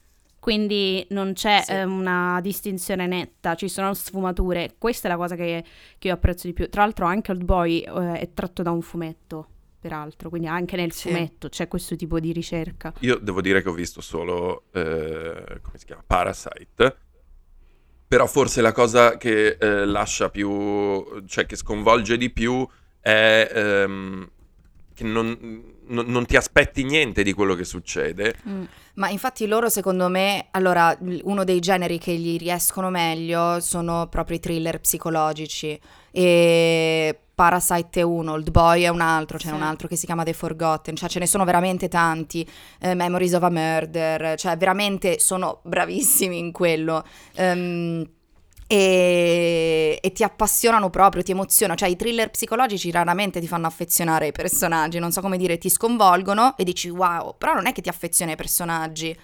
Quindi 0.47 1.05
non 1.11 1.33
c'è 1.33 1.63
Sì. 1.65 1.73
eh, 1.73 1.83
una 1.83 2.39
distinzione 2.41 3.09
netta, 3.09 3.57
ci 3.57 3.69
sono 3.69 3.93
sfumature. 3.95 4.77
Questa 4.79 5.09
è 5.09 5.11
la 5.11 5.17
cosa 5.17 5.35
che, 5.35 5.65
che 5.99 6.07
io 6.07 6.15
apprezzo 6.15 6.47
di 6.47 6.53
più. 6.53 6.69
Tra 6.69 6.83
l'altro 6.83 7.05
anche 7.05 7.33
Old 7.33 7.43
Boy 7.43 7.81
eh, 7.81 8.21
è 8.21 8.31
tratto 8.33 8.63
da 8.63 8.71
un 8.71 8.81
fumetto, 8.81 9.49
peraltro, 9.81 10.29
quindi 10.29 10.47
anche 10.47 10.77
nel 10.77 10.93
Sì. 10.93 11.09
fumetto 11.09 11.49
c'è 11.49 11.67
questo 11.67 11.97
tipo 11.97 12.21
di 12.21 12.31
ricerca. 12.31 12.93
Io 13.01 13.17
devo 13.19 13.41
dire 13.41 13.61
che 13.61 13.69
ho 13.69 13.73
visto 13.73 14.01
solo, 14.01 14.67
eh, 14.71 15.59
come 15.63 15.79
si 15.79 15.85
chiama, 15.85 16.05
Parasite, 16.07 16.97
però 18.07 18.27
forse 18.29 18.61
la 18.61 18.71
cosa 18.71 19.17
che 19.17 19.57
eh, 19.59 19.85
lascia 19.85 20.31
più, 20.31 21.25
cioè 21.27 21.45
che 21.45 21.57
sconvolge 21.57 22.17
di 22.17 22.31
più 22.31 22.65
è 23.01 23.51
ehm, 23.53 24.31
che 24.95 25.03
non, 25.03 25.75
non- 25.89 26.07
non 26.07 26.25
ti 26.27 26.37
aspetti 26.37 26.85
niente 26.85 27.23
di 27.23 27.33
quello 27.33 27.55
che 27.55 27.65
succede. 27.65 28.35
Mm. 28.49 28.65
Ma 28.95 29.09
infatti 29.11 29.47
loro 29.47 29.69
secondo 29.69 30.09
me, 30.09 30.47
allora, 30.53 30.97
uno 31.25 31.45
dei 31.45 31.61
generi 31.61 31.99
che 31.99 32.15
gli 32.15 32.39
riescono 32.39 32.89
meglio 32.91 33.61
sono 33.61 34.07
proprio 34.09 34.37
i 34.37 34.41
thriller 34.41 34.81
psicologici 34.81 35.79
e 36.11 37.19
Parasite 37.35 38.01
è 38.01 38.03
uno, 38.03 38.33
Old 38.33 38.51
Boy 38.51 38.85
è 38.85 38.89
un 38.89 39.03
altro, 39.03 39.37
c'è 39.37 39.49
Sì. 39.49 39.53
un 39.53 39.61
altro 39.61 39.87
che 39.89 39.97
si 39.97 40.07
chiama 40.07 40.25
The 40.25 40.33
Forgotten, 40.33 40.97
cioè 40.97 41.11
ce 41.11 41.19
ne 41.19 41.27
sono 41.27 41.45
veramente 41.45 41.89
tanti, 41.89 42.49
eh, 42.81 42.95
Memories 42.95 43.35
of 43.35 43.43
a 43.43 43.51
Murder, 43.51 44.39
cioè 44.39 44.57
veramente 44.57 45.19
sono 45.19 45.61
bravissimi 45.65 46.39
in 46.39 46.51
quello. 46.53 47.05
Ehm, 47.35 48.09
e, 48.67 49.99
e 50.01 50.13
ti 50.13 50.23
appassionano 50.23 50.91
proprio, 50.91 51.23
ti 51.23 51.31
emozionano. 51.33 51.79
Cioè, 51.79 51.89
i 51.89 51.97
thriller 51.97 52.31
psicologici 52.31 52.91
raramente 52.91 53.41
ti 53.41 53.47
fanno 53.47 53.67
affezionare 53.67 54.27
ai 54.27 54.33
personaggi, 54.33 54.99
non 54.99 55.13
so 55.13 55.21
come 55.21 55.37
dire, 55.37 55.59
ti 55.59 55.69
sconvolgono 55.69 56.57
e 56.57 56.65
dici 56.65 56.89
wow, 56.89 57.35
però 57.37 57.55
non 57.55 57.67
è 57.67 57.73
che 57.73 57.81
ti 57.83 57.89
affezioni 57.89 58.33
ai 58.33 58.37
personaggi. 58.37 59.17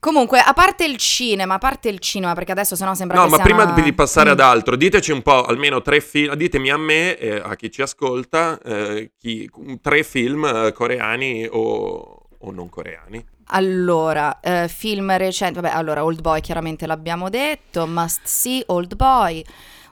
Comunque, 0.00 0.38
a 0.38 0.52
parte 0.52 0.84
il 0.84 0.98
cinema, 0.98 1.54
a 1.54 1.58
parte 1.58 1.88
il 1.88 1.98
cinema, 1.98 2.34
perché 2.34 2.52
adesso 2.52 2.76
sennò 2.76 2.92
sembra 2.92 3.16
No, 3.22 3.28
ma 3.28 3.38
prima 3.38 3.62
una- 3.64 3.72
di 3.80 3.92
passare 3.94 4.28
ad 4.28 4.38
Mm. 4.38 4.42
altro, 4.42 4.76
diteci 4.76 5.12
un 5.12 5.22
po', 5.22 5.44
almeno 5.44 5.80
tre 5.80 6.00
film, 6.02 6.34
ditemi 6.34 6.68
a 6.70 6.76
me 6.76 7.16
e 7.16 7.36
a 7.36 7.56
chi 7.56 7.70
ci 7.70 7.80
ascolta, 7.80 8.60
eh, 8.62 9.12
chi- 9.18 9.48
tre 9.80 10.02
film 10.02 10.44
eh, 10.44 10.72
coreani 10.72 11.48
o, 11.50 12.26
o 12.38 12.50
non 12.50 12.68
coreani. 12.68 13.24
Allora, 13.48 14.40
eh, 14.40 14.68
film 14.68 15.16
recenti, 15.16 15.60
vabbè, 15.60 15.74
allora 15.74 16.04
Old 16.04 16.20
Boy 16.20 16.40
chiaramente 16.40 16.86
l'abbiamo 16.86 17.28
detto, 17.28 17.86
Must 17.86 18.20
See, 18.24 18.62
Old 18.66 18.96
Boy, 18.96 19.44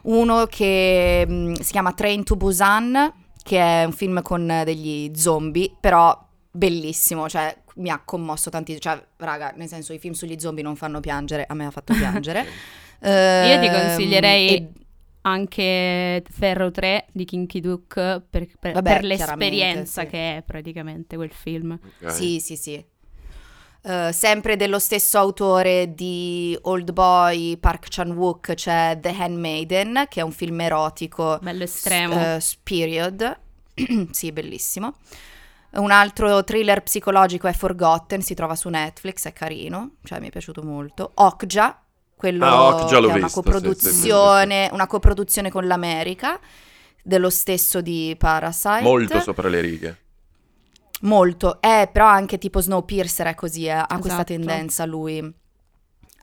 uno 0.03 0.45
che 0.47 1.25
mh, 1.27 1.53
si 1.59 1.71
chiama 1.71 1.93
Train 1.93 2.23
to 2.23 2.35
Busan, 2.35 3.13
che 3.43 3.59
è 3.59 3.83
un 3.85 3.91
film 3.93 4.21
con 4.21 4.61
degli 4.65 5.11
zombie, 5.15 5.71
però 5.79 6.17
bellissimo, 6.51 7.29
cioè 7.29 7.55
mi 7.75 7.89
ha 7.89 8.01
commosso 8.03 8.49
tantissimo, 8.49 8.93
cioè 8.95 9.05
raga, 9.17 9.53
nel 9.55 9.67
senso 9.67 9.93
i 9.93 9.99
film 9.99 10.13
sugli 10.13 10.39
zombie 10.39 10.63
non 10.63 10.75
fanno 10.75 10.99
piangere, 10.99 11.45
a 11.47 11.53
me 11.53 11.65
ha 11.65 11.71
fatto 11.71 11.93
piangere. 11.97 12.45
Io 13.01 13.59
ti 13.59 13.69
consiglierei 13.69 14.47
e- 14.49 14.71
anche 15.21 16.23
Ferro 16.29 16.71
3 16.71 17.05
di 17.11 17.25
Kinky 17.25 17.59
Duke 17.59 18.23
per, 18.29 18.47
per- 18.59 18.73
Vabbè, 18.73 18.93
per 18.93 19.03
l'esperienza 19.03 20.01
sì. 20.03 20.07
che 20.07 20.37
è 20.37 20.43
praticamente 20.43 21.15
quel 21.15 21.31
film. 21.31 21.77
Ok. 22.01 22.11
Sì, 22.11 22.39
sì, 22.39 22.55
sì. 22.55 22.85
Eh, 23.85 24.11
sempre 24.13 24.55
dello 24.55 24.79
stesso 24.79 25.17
autore 25.17 25.93
di 25.93 26.57
Old 26.63 26.93
Boy, 26.93 27.57
Park 27.57 27.87
Chan-wook, 27.89 28.53
c'è 28.53 28.97
The 29.01 29.13
Handmaiden, 29.17 30.05
che 30.07 30.21
è 30.21 30.23
un 30.23 30.31
film 30.31 30.61
erotico 30.61 31.37
Bello 31.41 31.63
estremo. 31.63 32.17
eh, 32.17 32.41
period. 32.63 33.39
sì, 34.11 34.31
bellissimo. 34.31 34.95
Un 35.71 35.91
altro 35.91 36.43
thriller 36.43 36.81
psicologico 36.83 37.47
è 37.47 37.53
Forgotten, 37.53 38.21
si 38.21 38.35
trova 38.35 38.55
su 38.55 38.69
Netflix, 38.69 39.25
è 39.25 39.33
carino, 39.33 39.95
cioè 40.03 40.19
mi 40.19 40.27
è 40.27 40.31
piaciuto 40.31 40.61
molto. 40.63 41.11
Okja, 41.15 41.81
quello 42.15 42.45
Ah, 42.45 42.67
Okja 42.67 42.99
l'ho 42.99 43.07
che 43.07 43.13
è 43.13 43.17
una 43.17 43.25
visto, 43.25 43.41
sì, 43.41 43.49
coproduzione, 43.49 44.69
una 44.71 44.87
coproduzione 44.87 45.51
con 45.51 45.65
l'America, 45.67 46.39
dello 47.03 47.29
stesso 47.29 47.81
di 47.81 48.15
Parasite. 48.17 48.81
Molto 48.81 49.19
sopra 49.19 49.49
le 49.49 49.59
righe. 49.61 49.97
Molto, 51.03 51.61
eh, 51.61 51.89
però 51.91 52.05
anche 52.07 52.37
tipo 52.37 52.61
Snowpiercer 52.61 53.27
è 53.27 53.35
così, 53.35 53.65
eh, 53.65 53.71
ha 53.71 53.85
questa 53.87 54.07
Esatto. 54.09 54.23
tendenza 54.23 54.85
lui. 54.85 55.33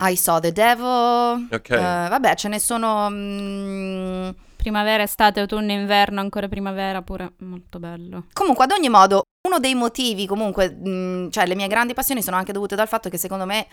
I 0.02 0.16
Saw 0.16 0.40
the 0.40 0.52
Devil, 0.52 1.48
Ok. 1.52 1.70
eh, 1.70 1.76
vabbè 1.76 2.34
ce 2.34 2.48
ne 2.48 2.58
sono... 2.58 3.08
mm, 3.10 4.28
Primavera, 4.56 5.02
estate, 5.02 5.40
autunno, 5.40 5.72
inverno, 5.72 6.20
ancora 6.20 6.46
primavera, 6.48 7.00
pure 7.02 7.32
molto 7.38 7.78
bello. 7.78 8.26
Comunque, 8.34 8.64
ad 8.64 8.72
ogni 8.72 8.88
modo, 8.90 9.22
uno 9.48 9.58
dei 9.58 9.74
motivi, 9.74 10.26
comunque, 10.26 10.70
mm, 10.70 11.28
cioè 11.30 11.46
le 11.46 11.54
mie 11.54 11.66
grandi 11.66 11.94
passioni 11.94 12.22
sono 12.22 12.36
anche 12.36 12.52
dovute 12.52 12.74
dal 12.76 12.88
fatto 12.88 13.08
che 13.08 13.16
secondo 13.18 13.46
me 13.46 13.66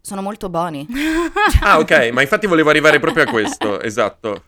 sono 0.00 0.20
molto 0.22 0.48
buoni. 0.50 0.86
Ah, 1.60 1.78
ok, 1.78 2.10
ma 2.12 2.20
infatti 2.20 2.46
volevo 2.46 2.68
arrivare 2.70 3.00
proprio 3.00 3.24
a 3.24 3.26
questo, 3.30 3.80
esatto. 3.80 4.44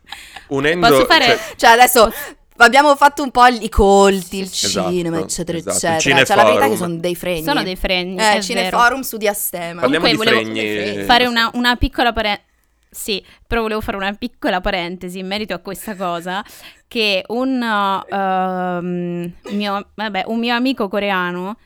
Unendo... 0.49 0.87
Posso 0.88 1.05
fare- 1.07 1.25
cioè, 1.26 1.55
Cioè 1.57 1.71
adesso 1.71 2.12
abbiamo 2.59 2.95
fatto 2.97 3.23
un 3.23 3.31
po' 3.31 3.47
i 3.47 3.69
colti, 3.69 4.39
il 4.39 4.43
Esatto, 4.45 4.91
cinema, 4.91 5.19
eccetera, 5.19 5.59
esatto. 5.59 5.77
eccetera. 5.97 6.21
Il 6.21 6.27
Cioè 6.27 6.37
la 6.37 6.45
verità 6.45 6.65
è 6.65 6.69
cineforum. 6.69 6.71
che 6.71 6.77
sono 6.77 6.97
dei 6.97 7.15
fregni. 7.15 7.43
Sono 7.45 7.63
dei 7.63 7.77
fregni, 7.77 8.19
Eh, 8.19 8.43
cineforum 8.43 9.01
su 9.03 9.17
Diastema. 9.17 9.81
Parliamo 9.81 10.05
Comunque 10.07 10.11
di 10.11 10.39
volevo 10.39 10.53
fregni... 10.55 11.05
Fare 11.05 11.27
una, 11.27 11.51
una 11.55 11.77
piccola 11.77 12.13
parentesi. 12.13 12.45
Sì, 12.89 13.25
però 13.47 13.61
volevo 13.61 13.81
fare 13.83 13.99
una 13.99 14.13
piccola 14.15 14.61
parentesi 14.63 15.19
in 15.19 15.27
merito 15.27 15.53
a 15.53 15.59
questa 15.59 15.95
cosa, 15.97 16.43
che 16.89 17.25
un, 17.29 17.61
uh, 17.61 18.15
um, 18.15 19.33
mio, 19.51 19.89
vabbè, 19.95 20.25
un 20.29 20.39
mio 20.39 20.55
amico 20.55 20.89
coreano 20.89 21.59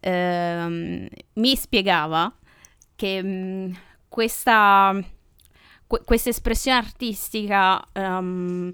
ehm, 0.00 1.06
mi 1.34 1.56
spiegava 1.56 2.32
che 2.96 3.22
mm, 3.22 3.72
questa, 4.08 4.94
que- 5.86 6.02
questa 6.04 6.30
espressione 6.30 6.78
artistica 6.78 7.80
um, 7.92 8.72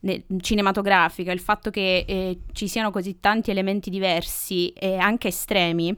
ne- 0.00 0.24
cinematografica, 0.40 1.32
il 1.32 1.40
fatto 1.40 1.70
che 1.70 2.04
eh, 2.06 2.40
ci 2.52 2.68
siano 2.68 2.90
così 2.90 3.20
tanti 3.20 3.50
elementi 3.50 3.90
diversi 3.90 4.70
e 4.70 4.96
anche 4.96 5.28
estremi 5.28 5.96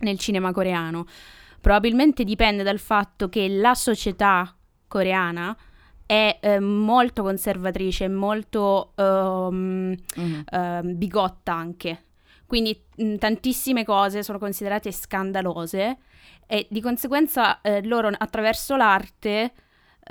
nel 0.00 0.18
cinema 0.18 0.52
coreano, 0.52 1.06
probabilmente 1.60 2.24
dipende 2.24 2.62
dal 2.62 2.78
fatto 2.78 3.28
che 3.28 3.48
la 3.48 3.74
società 3.74 4.54
coreana 4.86 5.56
è 6.06 6.38
eh, 6.40 6.60
molto 6.60 7.22
conservatrice, 7.22 8.08
molto 8.08 8.92
ehm, 8.96 9.94
Mhm. 10.16 10.44
ehm, 10.50 10.96
bigotta 10.96 11.52
anche. 11.52 12.04
Quindi 12.46 12.80
mh, 12.96 13.16
tantissime 13.16 13.84
cose 13.84 14.22
sono 14.22 14.38
considerate 14.38 14.90
scandalose 14.90 15.98
e 16.46 16.66
di 16.70 16.80
conseguenza 16.80 17.60
eh, 17.60 17.82
loro 17.84 18.08
attraverso 18.16 18.74
l'arte 18.76 19.52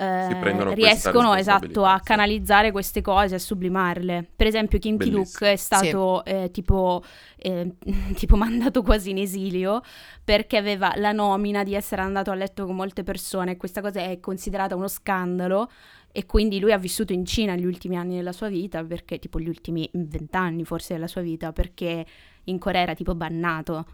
eh, 0.00 0.74
riescono 0.74 1.34
esatto 1.34 1.84
a 1.84 1.96
sì. 1.96 2.04
canalizzare 2.04 2.70
queste 2.70 3.00
cose, 3.00 3.34
a 3.34 3.38
sublimarle. 3.38 4.30
Per 4.36 4.46
esempio 4.46 4.78
Kim 4.78 4.96
Bellissimo. 4.96 5.24
Ki-duk 5.24 5.42
è 5.42 5.56
stato 5.56 6.24
eh, 6.24 6.50
tipo, 6.52 7.02
eh, 7.36 7.74
tipo 8.14 8.36
mandato 8.36 8.82
quasi 8.82 9.10
in 9.10 9.18
esilio 9.18 9.82
perché 10.22 10.56
aveva 10.56 10.92
la 10.96 11.10
nomina 11.10 11.64
di 11.64 11.74
essere 11.74 12.02
andato 12.02 12.30
a 12.30 12.34
letto 12.34 12.64
con 12.64 12.76
molte 12.76 13.02
persone 13.02 13.52
e 13.52 13.56
questa 13.56 13.80
cosa 13.80 14.00
è 14.00 14.20
considerata 14.20 14.76
uno 14.76 14.88
scandalo 14.88 15.68
e 16.12 16.26
quindi 16.26 16.60
lui 16.60 16.72
ha 16.72 16.78
vissuto 16.78 17.12
in 17.12 17.24
Cina 17.24 17.56
gli 17.56 17.64
ultimi 17.64 17.96
anni 17.96 18.14
della 18.14 18.32
sua 18.32 18.48
vita, 18.48 18.82
perché 18.84 19.18
tipo 19.18 19.40
gli 19.40 19.48
ultimi 19.48 19.88
vent'anni 19.92 20.64
forse 20.64 20.94
della 20.94 21.06
sua 21.06 21.20
vita, 21.20 21.52
perché 21.52 22.06
in 22.44 22.58
Corea 22.58 22.82
era 22.82 22.94
tipo 22.94 23.14
bannato. 23.14 23.86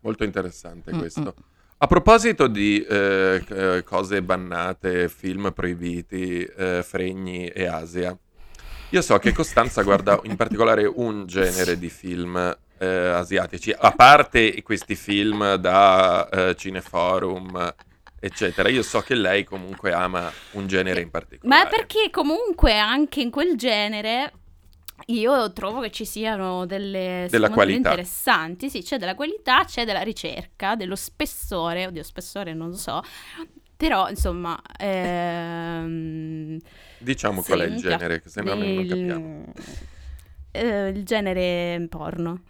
Molto 0.00 0.24
interessante 0.24 0.94
Mm, 0.94 0.98
questo. 0.98 1.34
A 1.82 1.86
proposito 1.86 2.46
di 2.46 2.84
eh, 2.84 3.42
eh, 3.48 3.82
cose 3.84 4.20
bannate, 4.20 5.08
film 5.08 5.50
proibiti, 5.54 6.44
eh, 6.44 6.82
fregni 6.82 7.46
e 7.46 7.66
Asia, 7.66 8.14
io 8.90 9.00
so 9.00 9.16
che 9.16 9.32
Costanza 9.32 9.82
guarda 9.82 10.20
in 10.24 10.36
particolare 10.36 10.84
un 10.84 11.24
genere 11.24 11.78
di 11.78 11.88
film 11.88 12.36
eh, 12.76 12.86
asiatici, 12.86 13.74
a 13.74 13.92
parte 13.92 14.60
questi 14.60 14.94
film 14.94 15.54
da 15.54 16.28
eh, 16.28 16.54
Cineforum 16.54 17.74
eccetera. 18.20 18.68
Io 18.68 18.82
so 18.82 19.00
che 19.00 19.14
lei 19.14 19.44
comunque 19.44 19.92
ama 19.92 20.30
un 20.52 20.66
genere 20.66 21.00
in 21.00 21.10
particolare. 21.10 21.62
Ma 21.62 21.68
perché 21.68 22.10
comunque 22.10 22.76
anche 22.78 23.22
in 23.22 23.30
quel 23.30 23.56
genere 23.56 24.32
io 25.06 25.52
trovo 25.52 25.80
che 25.80 25.90
ci 25.90 26.04
siano 26.04 26.66
delle 26.66 27.26
qualità. 27.30 27.90
interessanti, 27.90 28.70
sì, 28.70 28.82
c'è 28.82 28.98
della 28.98 29.14
qualità, 29.14 29.64
c'è 29.64 29.84
della 29.84 30.02
ricerca, 30.02 30.74
dello 30.76 30.96
spessore, 30.96 31.86
oddio 31.86 32.02
spessore 32.02 32.54
non 32.54 32.70
lo 32.70 32.76
so, 32.76 33.02
però 33.76 34.08
insomma... 34.08 34.60
Ehm, 34.78 36.58
Diciamo 36.98 37.42
qual 37.42 37.60
è 37.60 37.64
il 37.64 37.76
genere, 37.76 38.20
che 38.20 38.28
se 38.28 38.42
no 38.42 38.54
non 38.54 38.86
capiamo. 38.86 39.44
eh, 40.50 40.88
il 40.88 41.04
genere 41.04 41.86
porno. 41.88 42.42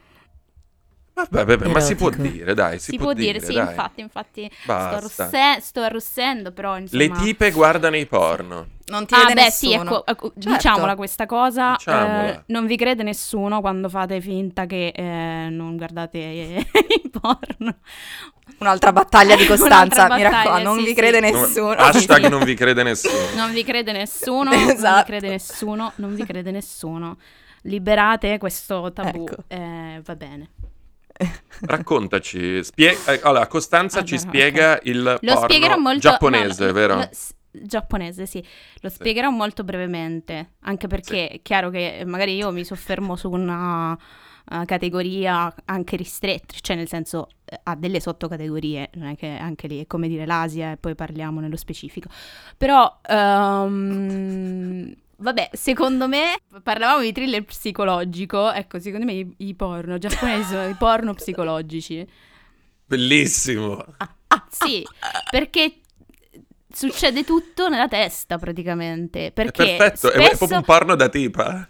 Vabbè, 1.28 1.56
vabbè, 1.56 1.68
ma 1.72 1.80
si 1.80 1.94
può 1.94 2.08
dire, 2.10 2.54
dai, 2.54 2.78
si, 2.78 2.92
Si, 2.92 2.96
può 2.98 3.12
dire, 3.12 3.40
sì, 3.40 3.54
dai. 3.54 3.66
infatti, 3.68 4.00
infatti 4.00 4.50
sto, 4.52 4.62
Basta. 4.72 4.96
arrosse- 4.96 5.60
sto 5.60 5.80
arrossendo, 5.82 6.52
però 6.52 6.78
insomma... 6.78 7.02
Le 7.02 7.10
tipe 7.10 7.50
guardano 7.50 7.96
i 7.96 8.06
porno. 8.06 8.66
Non 8.86 9.06
ti 9.06 9.14
Ah, 9.14 9.26
vede 9.26 9.34
beh, 9.34 9.50
sì, 9.50 9.68
nessuno. 9.68 9.90
ecco, 9.90 10.06
ecco, 10.06 10.32
Certo. 10.34 10.50
diciamola 10.50 10.96
questa 10.96 11.26
cosa. 11.26 11.74
Diciamola. 11.76 12.28
eh, 12.34 12.42
non 12.46 12.66
vi 12.66 12.76
crede 12.76 13.02
nessuno 13.04 13.60
quando 13.60 13.88
fate 13.88 14.20
finta 14.20 14.66
che 14.66 14.88
eh, 14.88 15.48
non 15.50 15.76
guardate 15.76 16.18
eh, 16.18 16.66
i 17.04 17.10
porno. 17.10 17.76
Un'altra 18.58 18.92
battaglia 18.92 19.36
di 19.36 19.46
Costanza, 19.46 20.04
Un'altra 20.04 20.16
mi 20.16 20.22
battaglia, 20.22 20.30
raccomando, 20.38 20.68
non 20.68 20.78
sì, 20.78 20.82
vi 20.84 20.88
sì. 20.88 20.94
crede 20.96 21.20
No, 21.20 21.40
nessuno. 21.40 21.70
hashtag 21.70 22.22
Sì. 22.24 22.28
non 22.30 22.42
vi 22.44 22.54
crede 22.54 22.82
nessuno. 22.82 23.14
Non 23.36 23.52
vi 23.52 23.62
crede 23.64 23.92
nessuno, 23.92 24.50
non 24.50 24.64
vi 24.66 24.72
Esatto. 24.72 25.04
crede 25.06 25.28
nessuno, 25.28 25.92
non 25.96 26.14
vi 26.14 26.24
crede 26.26 26.50
nessuno. 26.50 27.16
Liberate 27.62 28.38
questo 28.38 28.90
tabù, 28.92 29.24
Ecco. 29.28 29.44
eh, 29.48 30.00
va 30.04 30.16
bene. 30.16 30.48
Raccontaci, 31.62 32.64
spie- 32.64 32.96
eh, 33.06 33.20
allora 33.22 33.46
Costanza 33.46 34.02
ci 34.02 34.14
Allora, 34.14 34.28
spiega 34.30 34.80
il 34.84 35.18
Lo 35.20 35.46
porno 35.46 35.78
molto... 35.78 35.98
giapponese, 36.00 36.66
no, 36.66 36.72
vero? 36.72 36.94
lo- 36.96 37.08
s- 37.12 37.34
giapponese, 37.50 38.26
sì. 38.26 38.42
Lo 38.80 38.88
spiegherò 38.88 39.28
molto 39.30 39.62
brevemente, 39.62 40.52
anche 40.60 40.86
perché 40.86 41.28
è 41.28 41.42
chiaro 41.42 41.68
che 41.68 42.02
magari 42.06 42.34
io 42.36 42.50
mi 42.50 42.64
soffermo 42.64 43.14
su 43.16 43.28
una 43.30 43.96
eh, 44.50 44.64
categoria 44.64 45.54
anche 45.66 45.96
ristretta, 45.96 46.54
cioè 46.60 46.76
nel 46.76 46.88
senso 46.88 47.28
eh, 47.44 47.60
ha 47.62 47.76
delle 47.76 48.00
sottocategorie, 48.00 48.90
non 48.94 49.08
è 49.08 49.16
che 49.16 49.28
anche 49.28 49.66
lì 49.68 49.80
è 49.82 49.86
come 49.86 50.08
dire 50.08 50.24
l'Asia 50.24 50.72
e 50.72 50.76
poi 50.78 50.94
parliamo 50.94 51.40
nello 51.40 51.56
specifico. 51.56 52.08
Però... 52.56 53.00
ehm, 53.06 54.94
Vabbè, 55.20 55.50
secondo 55.52 56.08
me, 56.08 56.34
parlavamo 56.62 57.02
di 57.02 57.12
thriller 57.12 57.44
psicologico, 57.44 58.50
ecco, 58.52 58.78
secondo 58.80 59.04
me 59.04 59.12
i, 59.12 59.34
i 59.38 59.54
porno 59.54 59.98
giapponesi 59.98 60.48
sono 60.48 60.66
i 60.68 60.74
porno 60.74 61.12
psicologici. 61.14 62.06
Bellissimo. 62.86 63.84
Sì, 64.48 64.84
perché 65.28 65.80
succede 66.72 67.24
tutto 67.24 67.68
nella 67.68 67.88
testa 67.88 68.38
praticamente. 68.38 69.26
È 69.26 69.32
Perché 69.32 69.76
perfetto, 69.76 70.10
è- 70.12 70.16
è 70.20 70.34
spesso, 70.34 70.36
proprio 70.36 70.58
un 70.58 70.64
porno 70.64 70.94
da 70.96 71.08
tipa. 71.08 71.68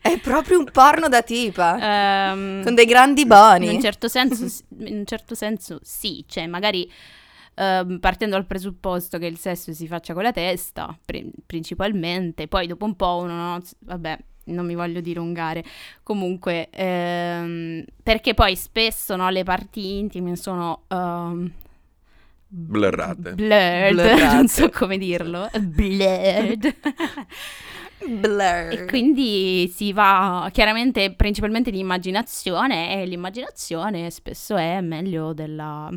È 0.00 0.18
proprio 0.20 0.58
un 0.58 0.70
porno 0.70 1.08
da 1.08 1.22
tipa. 1.22 2.30
ehm, 2.32 2.62
Con 2.62 2.74
dei 2.74 2.84
grandi 2.84 3.22
in 3.22 3.28
boni. 3.28 3.68
un 3.68 3.80
certo 3.80 4.08
senso, 4.08 4.44
in 4.78 4.98
un 4.98 5.04
certo 5.06 5.34
senso 5.34 5.80
sì, 5.82 6.24
cioè 6.28 6.46
magari 6.46 6.90
ehm, 7.54 7.98
partendo 7.98 8.34
dal 8.36 8.46
presupposto 8.46 9.18
che 9.18 9.26
il 9.26 9.38
sesso 9.38 9.72
si 9.72 9.86
faccia 9.86 10.14
con 10.14 10.22
la 10.22 10.32
testa, 10.32 10.96
pri- 11.04 11.30
principalmente, 11.46 12.48
poi 12.48 12.66
dopo 12.66 12.84
un 12.84 12.96
po' 12.96 13.18
uno, 13.22 13.34
no, 13.34 13.62
vabbè, 13.80 14.18
non 14.46 14.66
mi 14.66 14.74
voglio 14.74 15.00
dilungare, 15.00 15.64
comunque, 16.02 16.68
ehm, 16.70 17.84
perché 18.02 18.34
poi 18.34 18.56
spesso 18.56 19.16
no, 19.16 19.28
le 19.30 19.42
parti 19.44 19.98
intime 19.98 20.36
sono... 20.36 20.84
ehm, 20.88 21.52
Blurrate. 22.46 23.34
Blurred, 23.34 23.94
Blurrate. 23.94 24.34
non 24.36 24.48
so 24.48 24.68
come 24.70 24.96
dirlo. 24.96 25.50
Blurred. 25.60 26.74
Blur. 28.06 28.68
e 28.70 28.84
quindi 28.86 29.66
si 29.74 29.92
va 29.92 30.48
chiaramente 30.52 31.14
principalmente 31.14 31.70
di 31.70 31.78
immaginazione 31.78 33.00
e 33.00 33.06
l'immaginazione 33.06 34.10
spesso 34.10 34.56
è 34.56 34.80
meglio 34.82 35.32
della 35.32 35.90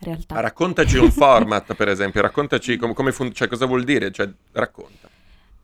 realtà. 0.00 0.34
Ma 0.34 0.40
raccontaci 0.40 0.96
un 0.96 1.10
format, 1.10 1.74
per 1.74 1.88
esempio, 1.88 2.20
raccontaci 2.20 2.76
com- 2.76 2.92
come 2.92 3.12
fun- 3.12 3.32
cioè, 3.32 3.48
cosa 3.48 3.66
vuol 3.66 3.84
dire, 3.84 4.10
cioè, 4.10 4.28
racconta. 4.52 5.08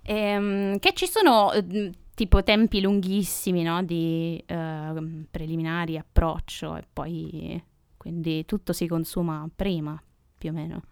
Ehm, 0.03 0.79
che 0.79 0.93
ci 0.95 1.07
sono 1.07 1.53
eh, 1.53 1.91
tipo 2.15 2.43
tempi 2.43 2.81
lunghissimi, 2.81 3.63
no? 3.63 3.83
Di 3.83 4.43
ehm, 4.47 5.27
preliminari, 5.31 5.99
approccio 5.99 6.77
e 6.77 6.85
poi 6.93 7.63
quindi 7.97 8.45
tutto 8.45 8.73
si 8.73 8.87
consuma 8.87 9.49
prima, 9.55 10.01
più 10.39 10.51
o 10.51 10.53
meno. 10.53 10.83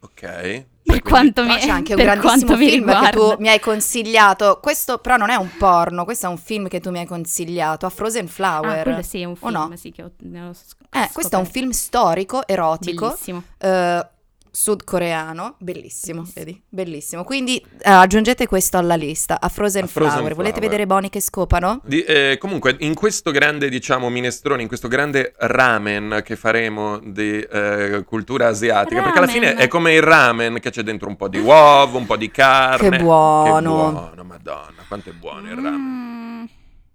Ok. 0.00 0.66
Per 0.82 1.02
quanto 1.02 1.44
mi, 1.44 1.54
c'è 1.56 1.68
anche 1.68 1.94
un 1.94 2.02
grandissimo 2.02 2.56
film 2.56 2.68
che 2.68 2.76
riguarda. 2.76 3.10
tu 3.10 3.36
mi 3.38 3.48
hai 3.48 3.60
consigliato. 3.60 4.58
Questo 4.60 4.98
però 4.98 5.16
non 5.16 5.30
è 5.30 5.36
un 5.36 5.50
porno, 5.56 6.04
questo 6.04 6.26
è 6.26 6.28
un 6.28 6.38
film 6.38 6.68
che 6.68 6.80
tu 6.80 6.90
mi 6.90 6.98
hai 6.98 7.06
consigliato, 7.06 7.86
a 7.86 7.90
Frozen 7.90 8.26
Flower. 8.26 8.78
Ah, 8.80 8.82
quello 8.82 9.02
sì, 9.02 9.20
è 9.20 9.24
un 9.24 9.36
O 9.38 9.48
film, 9.48 9.52
no? 9.52 9.76
sì, 9.76 9.92
che 9.92 10.02
ho, 10.02 10.10
ne 10.22 10.42
ho 10.48 10.52
sc- 10.52 10.76
Eh, 10.90 11.10
questo 11.12 11.36
è 11.36 11.38
un 11.38 11.46
film 11.46 11.70
storico, 11.70 12.46
erotico, 12.46 13.06
Bellissimo. 13.06 13.44
eh, 13.58 14.06
sudcoreano, 14.50 15.56
bellissimo, 15.58 16.24
vedi? 16.34 16.60
Bellissimo. 16.68 17.24
Quindi 17.24 17.56
eh, 17.58 17.90
aggiungete 17.90 18.46
questo 18.46 18.76
alla 18.78 18.94
lista, 18.96 19.40
a 19.40 19.48
Frozen, 19.48 19.84
A 19.84 19.86
Frozen 19.86 20.12
Flower. 20.16 20.34
Volete 20.34 20.54
Flower. 20.54 20.68
vedere 20.70 20.86
Bonnie 20.86 21.10
che 21.10 21.20
scopano? 21.20 21.80
Di- 21.84 22.02
eh, 22.02 22.36
comunque, 22.38 22.76
in 22.80 22.94
questo 22.94 23.30
grande, 23.30 23.68
diciamo, 23.68 24.08
minestrone, 24.08 24.62
in 24.62 24.68
questo 24.68 24.88
grande 24.88 25.32
ramen 25.38 26.22
che 26.24 26.36
faremo 26.36 26.98
di 26.98 27.40
eh, 27.40 28.02
cultura 28.06 28.48
asiatica, 28.48 29.02
perché 29.02 29.18
alla 29.18 29.26
Ramen. 29.26 29.42
fine 29.50 29.54
è 29.56 29.68
come 29.68 29.94
il 29.94 30.02
ramen 30.02 30.58
che 30.60 30.70
c'è 30.70 30.82
dentro 30.82 31.08
un 31.08 31.16
po' 31.16 31.28
di 31.28 31.38
uovo, 31.38 31.98
un 31.98 32.06
po' 32.06 32.16
di 32.16 32.30
carne. 32.30 32.88
Che 32.90 32.98
buono. 33.02 33.54
Che 33.54 33.60
buono, 33.62 34.24
madonna, 34.24 34.84
quanto 34.88 35.10
è 35.10 35.12
buono 35.12 35.48
il 35.48 35.54
ramen. 35.56 35.78
Mm, 35.80 36.28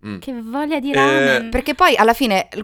Mm. 0.06 0.20
Che 0.20 0.34
voglia 0.44 0.80
di 0.80 0.92
Eh, 0.92 0.94
ramen. 0.94 1.50
Perché 1.50 1.74
poi 1.74 1.96
alla 1.96 2.14
fine 2.14 2.48
l- 2.52 2.60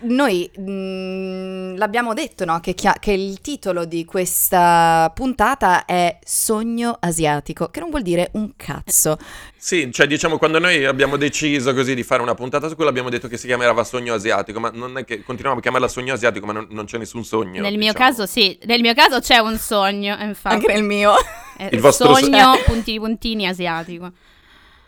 noi 0.00 0.50
mm, 0.58 1.76
l'abbiamo 1.76 2.14
detto, 2.14 2.44
no? 2.44 2.60
Che, 2.60 2.74
chia- 2.74 2.96
che 3.00 3.12
il 3.12 3.40
titolo 3.40 3.84
di 3.84 4.04
questa 4.04 5.10
puntata 5.14 5.84
è 5.84 6.18
Sogno 6.24 6.96
asiatico, 7.00 7.68
che 7.68 7.80
non 7.80 7.90
vuol 7.90 8.02
dire 8.02 8.30
un 8.34 8.52
cazzo. 8.56 9.18
Sì, 9.56 9.90
cioè 9.92 10.06
diciamo 10.06 10.38
quando 10.38 10.58
noi 10.58 10.84
abbiamo 10.84 11.16
deciso 11.16 11.74
così 11.74 11.94
di 11.94 12.02
fare 12.02 12.22
una 12.22 12.34
puntata 12.34 12.68
su 12.68 12.74
quello 12.74 12.90
abbiamo 12.90 13.08
detto 13.08 13.26
che 13.26 13.36
si 13.36 13.46
chiamava 13.46 13.82
Sogno 13.84 14.14
Asiatico, 14.14 14.60
ma 14.60 14.70
non 14.72 14.98
è 14.98 15.04
che 15.04 15.22
continuiamo 15.22 15.58
a 15.58 15.62
chiamarla 15.62 15.88
Sogno 15.88 16.12
Asiatico, 16.12 16.46
ma 16.46 16.52
non, 16.52 16.66
non 16.70 16.84
c'è 16.84 16.98
nessun 16.98 17.24
sogno. 17.24 17.62
Nel 17.62 17.76
mio 17.76 17.92
diciamo. 17.92 18.10
caso 18.10 18.26
sì, 18.26 18.58
nel 18.64 18.80
mio 18.80 18.94
caso 18.94 19.20
c'è 19.20 19.38
un 19.38 19.56
sogno, 19.58 20.16
infatti. 20.20 20.54
Anche 20.54 20.72
nel 20.72 20.84
mio. 20.84 21.14
È 21.56 21.68
Il 21.72 21.80
vostro 21.80 22.14
so- 22.14 22.20
sogno 22.20 22.52
puntini 22.66 22.98
puntini 22.98 23.46
asiatico. 23.46 24.12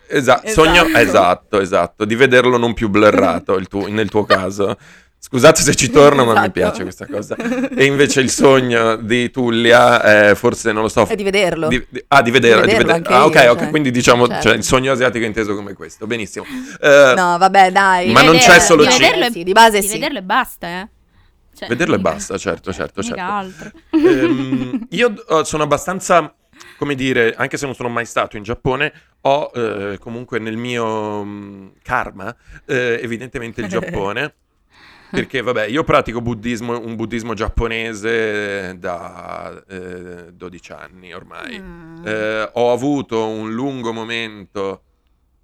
Esatto, 0.09 0.47
Esatto. 0.47 0.65
sogno, 0.65 0.87
esatto, 0.97 1.61
esatto, 1.61 2.05
di 2.05 2.15
vederlo 2.15 2.57
non 2.57 2.75
più 2.75 2.89
blurrato 2.89 3.55
il 3.57 3.69
tuo- 3.69 3.89
nel 3.89 4.09
tuo 4.09 4.25
caso. 4.25 4.77
Scusate 5.21 5.63
se 5.63 5.75
ci 5.75 5.91
torno, 5.91 6.25
ma 6.25 6.31
mi 6.33 6.39
Esatto. 6.39 6.51
piace 6.53 6.83
questa 6.85 7.07
cosa. 7.07 7.35
E 7.37 7.85
invece 7.85 8.21
il 8.21 8.31
sogno 8.31 8.95
di 8.97 9.31
Tullia 9.31 10.01
è 10.01 10.35
forse, 10.37 10.71
non 10.73 10.83
lo 10.83 10.89
so... 10.89 11.05
È 11.07 11.17
di 11.17 11.25
vederlo. 11.25 11.67
di- 11.69 11.85
di- 11.89 12.03
ah, 12.09 12.23
di 12.23 12.31
vederlo. 12.31 12.63
Di 12.63 12.69
di 12.69 12.73
vederlo 12.77 12.93
veder- 12.95 13.07
anche 13.13 13.13
ah, 13.13 13.25
ok, 13.27 13.45
io, 13.45 13.53
ok, 13.53 13.59
cioè. 13.59 13.69
quindi 13.71 13.91
diciamo 13.91 14.27
Certo. 14.29 14.43
cioè, 14.49 14.57
il 14.57 14.63
sogno 14.65 14.93
asiatico 14.93 15.25
è 15.25 15.27
inteso 15.27 15.55
come 15.57 15.73
questo. 15.75 16.07
Benissimo. 16.07 16.45
Eh, 16.81 17.13
No, 17.17 17.37
vabbè, 17.37 17.73
dai. 17.73 18.11
Ma 18.13 18.23
non 18.23 18.33
Di 18.33 18.39
c'è 18.39 18.47
vederlo- 18.47 18.65
solo 18.65 18.85
di 18.85 18.91
vederlo, 18.97 19.31
sì, 19.31 19.43
di 19.43 19.53
base 19.53 19.81
di 19.81 19.87
sì. 19.87 19.93
vederlo 19.95 20.19
e 20.19 20.23
basta, 20.23 20.67
eh. 20.69 20.89
Cioè, 21.59 21.69
Vederlo 21.69 21.95
e 21.95 21.99
mica- 21.99 22.11
basta, 22.13 22.39
certo, 22.39 22.73
certo, 22.73 23.01
mica 23.03 23.15
certo. 23.17 23.33
altro. 23.33 23.71
Ehm, 23.91 24.87
io 24.91 25.13
eh, 25.29 25.45
sono 25.45 25.65
abbastanza, 25.65 26.33
come 26.77 26.95
dire, 26.95 27.35
anche 27.35 27.57
se 27.57 27.67
non 27.67 27.75
sono 27.75 27.89
mai 27.89 28.05
stato 28.05 28.37
in 28.37 28.43
Giappone, 28.43 28.93
ho 29.23 29.51
eh, 29.55 29.99
comunque 29.99 30.39
nel 30.39 30.57
mio 30.57 31.25
mm, 31.25 31.69
karma 31.83 32.35
eh, 32.67 33.01
evidentemente 33.03 33.61
il 33.61 33.69
Giappone. 33.69 34.35
Perché, 35.11 35.41
vabbè, 35.41 35.65
io 35.65 35.85
pratico 35.85 36.21
buddismo, 36.21 36.79
un 36.79 36.95
buddismo 36.95 37.33
giapponese 37.33 38.77
da 38.79 39.63
eh, 39.67 40.33
12 40.35 40.73
anni 40.73 41.15
ormai. 41.15 41.57
Ah. 41.57 42.11
Eh, 42.11 42.51
ho 42.53 42.73
avuto 42.73 43.27
un 43.27 43.55
lungo 43.55 43.93
momento, 43.93 44.83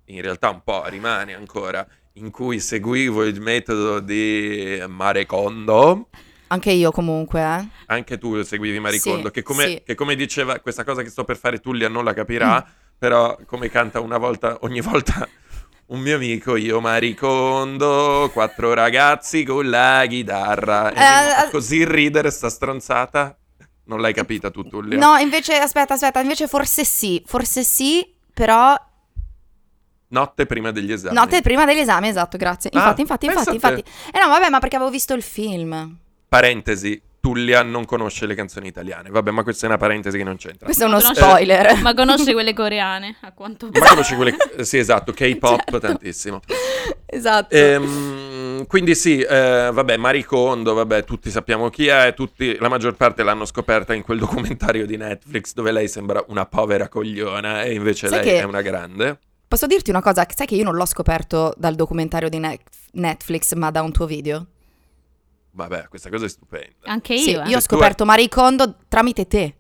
in 0.06 0.20
realtà 0.20 0.50
un 0.50 0.60
po' 0.62 0.84
rimane 0.88 1.34
ancora, 1.34 1.86
in 2.14 2.30
cui 2.30 2.60
seguivo 2.60 3.24
il 3.24 3.40
metodo 3.40 4.00
di 4.00 4.82
Mare 4.86 5.24
Kondo. 5.24 6.08
Anche 6.54 6.70
io 6.70 6.92
comunque, 6.92 7.40
eh. 7.42 7.68
Anche 7.86 8.16
tu 8.16 8.40
seguivi 8.42 8.78
Maricondo, 8.78 9.26
Sì, 9.26 9.32
che, 9.32 9.42
come, 9.42 9.66
sì. 9.66 9.82
che 9.84 9.94
come 9.96 10.14
diceva, 10.14 10.60
questa 10.60 10.84
cosa 10.84 11.02
che 11.02 11.08
sto 11.10 11.24
per 11.24 11.36
fare 11.36 11.58
Tullia 11.58 11.88
non 11.88 12.04
la 12.04 12.12
capirà, 12.14 12.64
però 12.96 13.36
come 13.44 13.68
canta 13.68 13.98
una 13.98 14.18
volta, 14.18 14.58
ogni 14.60 14.80
volta 14.80 15.26
un 15.86 15.98
mio 16.00 16.14
amico, 16.14 16.54
io 16.54 16.80
Maricondo, 16.80 18.30
quattro 18.32 18.72
ragazzi 18.72 19.42
con 19.42 19.68
la 19.68 20.04
chitarra. 20.08 20.92
Eh, 21.46 21.50
così 21.50 21.84
ridere 21.84 22.30
sta 22.30 22.48
stronzata. 22.48 23.36
Non 23.86 24.00
l'hai 24.00 24.14
capita 24.14 24.50
tu, 24.50 24.62
Tullia? 24.66 24.96
No, 24.96 25.16
invece, 25.16 25.56
aspetta, 25.58 25.94
aspetta, 25.94 26.20
invece 26.20 26.46
forse 26.46 26.84
sì, 26.84 27.20
forse 27.26 27.64
sì, 27.64 28.14
però 28.32 28.74
Notte 30.06 30.46
prima 30.46 30.70
degli 30.70 30.92
esami. 30.92 31.14
notte 31.16 31.42
prima 31.42 31.64
degli 31.64 31.78
esami, 31.78 32.06
esatto, 32.08 32.36
grazie. 32.36 32.70
Ah, 32.72 32.78
Infatti, 32.78 33.00
infatti, 33.00 33.26
infatti, 33.26 33.48
a 33.48 33.52
infatti. 33.52 33.84
Eh 34.12 34.20
no, 34.20 34.28
vabbè, 34.28 34.48
ma 34.48 34.60
perché 34.60 34.76
avevo 34.76 34.90
visto 34.90 35.12
il 35.14 35.22
film. 35.22 35.98
Parentesi, 36.34 37.00
Tullia 37.20 37.62
non 37.62 37.84
conosce 37.84 38.26
le 38.26 38.34
canzoni 38.34 38.66
italiane. 38.66 39.08
Vabbè, 39.08 39.30
ma 39.30 39.44
questa 39.44 39.66
è 39.66 39.68
una 39.68 39.78
parentesi 39.78 40.18
che 40.18 40.24
non 40.24 40.36
c'entra. 40.36 40.64
Questo 40.66 40.82
è 40.82 40.86
uno 40.88 40.98
Conosce- 40.98 41.22
spoiler. 41.22 41.80
Ma 41.80 41.94
conosce 41.94 42.32
quelle 42.32 42.52
coreane, 42.52 43.16
a 43.20 43.32
quanto 43.32 43.68
Ma 43.72 43.88
conosce 43.88 44.16
quelle... 44.16 44.34
Sì, 44.64 44.78
esatto, 44.78 45.12
K-pop 45.12 45.58
Certo. 45.60 45.78
tantissimo. 45.78 46.40
esatto. 47.06 47.54
Ehm, 47.54 48.66
quindi 48.66 48.96
sì, 48.96 49.20
eh, 49.20 49.70
vabbè, 49.72 49.96
Maricondo, 49.96 50.74
vabbè, 50.74 51.04
tutti 51.04 51.30
sappiamo 51.30 51.70
chi 51.70 51.86
è, 51.86 52.12
tutti, 52.16 52.56
la 52.58 52.68
maggior 52.68 52.94
parte 52.94 53.22
l'hanno 53.22 53.44
scoperta 53.44 53.94
in 53.94 54.02
quel 54.02 54.18
documentario 54.18 54.86
di 54.86 54.96
Netflix 54.96 55.52
dove 55.54 55.70
lei 55.70 55.86
sembra 55.86 56.22
una 56.28 56.46
povera 56.46 56.88
cogliona 56.88 57.62
e 57.62 57.74
invece 57.74 58.08
Sai 58.08 58.24
lei 58.24 58.34
che- 58.34 58.40
è 58.40 58.44
una 58.44 58.60
grande. 58.60 59.18
Posso 59.46 59.66
dirti 59.66 59.90
una 59.90 60.02
cosa? 60.02 60.26
Sai 60.34 60.46
che 60.46 60.56
io 60.56 60.64
non 60.64 60.74
l'ho 60.74 60.86
scoperto 60.86 61.54
dal 61.56 61.76
documentario 61.76 62.28
di 62.28 62.38
Net- 62.38 62.68
Netflix, 62.94 63.54
ma 63.54 63.70
da 63.70 63.82
un 63.82 63.92
tuo 63.92 64.06
video? 64.06 64.46
Vabbè, 65.54 65.86
questa 65.88 66.10
cosa 66.10 66.26
è 66.26 66.28
stupenda. 66.28 66.74
Anche 66.84 67.16
sì, 67.16 67.30
io, 67.30 67.42
eh. 67.42 67.48
io 67.48 67.56
ho 67.58 67.60
scoperto 67.60 68.04
Marie 68.04 68.28
Kondo 68.28 68.76
tramite 68.88 69.26
te. 69.26 69.54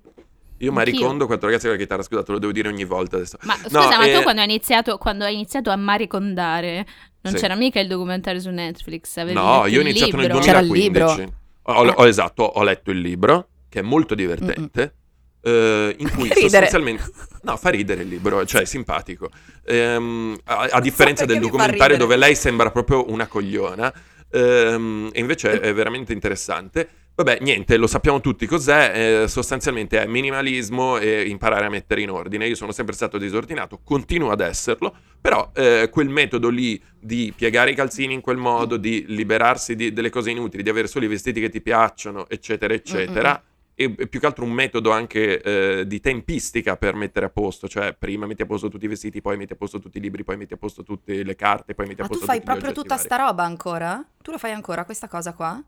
Io 0.58 0.72
Maricondo, 0.72 1.26
quattro 1.26 1.46
ragazzi 1.46 1.66
con 1.66 1.74
la 1.74 1.80
chitarra, 1.80 2.02
scusa, 2.02 2.22
te 2.22 2.32
lo 2.32 2.38
devo 2.38 2.52
dire 2.52 2.68
ogni 2.68 2.84
volta 2.84 3.16
adesso. 3.16 3.36
Ma 3.42 3.54
No, 3.70 3.82
scusa, 3.82 3.98
ma 3.98 4.06
eh, 4.06 4.14
tu 4.14 4.22
quando 4.22 4.40
hai 4.40 4.46
iniziato, 4.48 4.98
quando 4.98 5.24
hai 5.24 5.34
iniziato 5.34 5.70
a 5.70 5.76
maricondare, 5.76 6.86
non 7.20 7.34
Sì. 7.34 7.40
c'era 7.40 7.54
mica 7.54 7.80
il 7.80 7.88
documentario 7.88 8.40
su 8.40 8.50
Netflix? 8.50 9.16
Avevi 9.18 9.34
No, 9.34 9.66
io 9.66 9.78
ho 9.78 9.82
iniziato 9.82 10.16
nel 10.16 10.26
libro? 10.26 10.40
C'era 10.40 10.60
il 10.60 10.66
2015. 10.68 11.20
libro. 11.20 11.40
Ho, 11.62 11.86
ho- 11.86 12.06
esatto, 12.06 12.44
ho 12.44 12.62
letto 12.62 12.90
il 12.92 13.00
libro, 13.00 13.48
che 13.68 13.80
è 13.80 13.82
molto 13.82 14.14
divertente, 14.14 14.94
eh, 15.42 15.94
in 15.98 16.10
cui 16.12 16.30
sostanzialmente... 16.34 17.02
No, 17.42 17.56
fa 17.56 17.68
ridere 17.70 18.02
il 18.02 18.08
libro, 18.08 18.46
cioè 18.46 18.62
è 18.62 18.64
simpatico. 18.64 19.28
Ehm, 19.66 20.38
a, 20.44 20.68
a 20.70 20.80
differenza 20.80 21.26
del 21.26 21.36
mi 21.40 21.42
documentario 21.42 21.96
dove 21.98 22.16
lei 22.16 22.34
sembra 22.34 22.70
proprio 22.70 23.10
una 23.10 23.26
cogliona, 23.26 23.92
ehm, 24.34 25.10
e 25.12 25.20
invece 25.20 25.60
è 25.60 25.72
veramente 25.72 26.12
interessante. 26.12 26.88
Vabbè, 27.16 27.38
niente, 27.42 27.76
lo 27.76 27.86
sappiamo 27.86 28.20
tutti 28.20 28.44
cos'è, 28.44 29.22
eh, 29.22 29.28
sostanzialmente 29.28 30.02
è 30.02 30.06
minimalismo 30.06 30.98
e 30.98 31.28
imparare 31.28 31.66
a 31.66 31.68
mettere 31.68 32.00
in 32.00 32.10
ordine. 32.10 32.48
Io 32.48 32.56
sono 32.56 32.72
sempre 32.72 32.94
stato 32.94 33.18
disordinato, 33.18 33.78
continuo 33.84 34.32
ad 34.32 34.40
esserlo, 34.40 34.92
però 35.20 35.52
eh, 35.54 35.88
quel 35.92 36.08
metodo 36.08 36.48
lì 36.48 36.82
di 36.98 37.32
piegare 37.36 37.70
i 37.70 37.74
calzini 37.76 38.14
in 38.14 38.20
quel 38.20 38.36
modo, 38.36 38.76
di 38.76 39.04
liberarsi 39.06 39.76
di- 39.76 39.92
delle 39.92 40.10
cose 40.10 40.32
inutili, 40.32 40.64
di 40.64 40.70
avere 40.70 40.88
solo 40.88 41.04
i 41.04 41.08
vestiti 41.08 41.40
che 41.40 41.50
ti 41.50 41.60
piacciono, 41.60 42.28
eccetera, 42.28 42.74
eccetera, 42.74 43.38
e 43.38 43.53
e 43.74 43.90
più 44.08 44.20
che 44.20 44.26
altro 44.26 44.44
un 44.44 44.52
metodo 44.52 44.90
anche 44.90 45.40
eh, 45.42 45.86
di 45.86 46.00
tempistica 46.00 46.76
per 46.76 46.94
mettere 46.94 47.26
a 47.26 47.30
posto, 47.30 47.68
cioè 47.68 47.92
prima 47.94 48.26
metti 48.26 48.42
a 48.42 48.46
posto 48.46 48.68
tutti 48.68 48.84
i 48.84 48.88
vestiti, 48.88 49.20
poi 49.20 49.36
metti 49.36 49.52
a 49.52 49.56
posto 49.56 49.78
tutti 49.80 49.98
i 49.98 50.00
libri, 50.00 50.22
poi 50.24 50.36
metti 50.36 50.54
a 50.54 50.56
posto 50.56 50.82
tutte 50.82 51.22
le 51.22 51.34
carte, 51.34 51.74
poi 51.74 51.86
metti 51.86 52.00
a 52.00 52.04
Ma 52.04 52.08
tu 52.08 52.14
posto 52.18 52.26
fai 52.30 52.40
proprio 52.42 52.72
tutta 52.72 52.94
vari. 52.94 53.06
sta 53.06 53.16
roba 53.16 53.42
ancora? 53.44 54.04
Tu 54.22 54.30
lo 54.30 54.38
fai 54.38 54.52
ancora 54.52 54.84
questa 54.84 55.08
cosa 55.08 55.32
qua? 55.34 55.62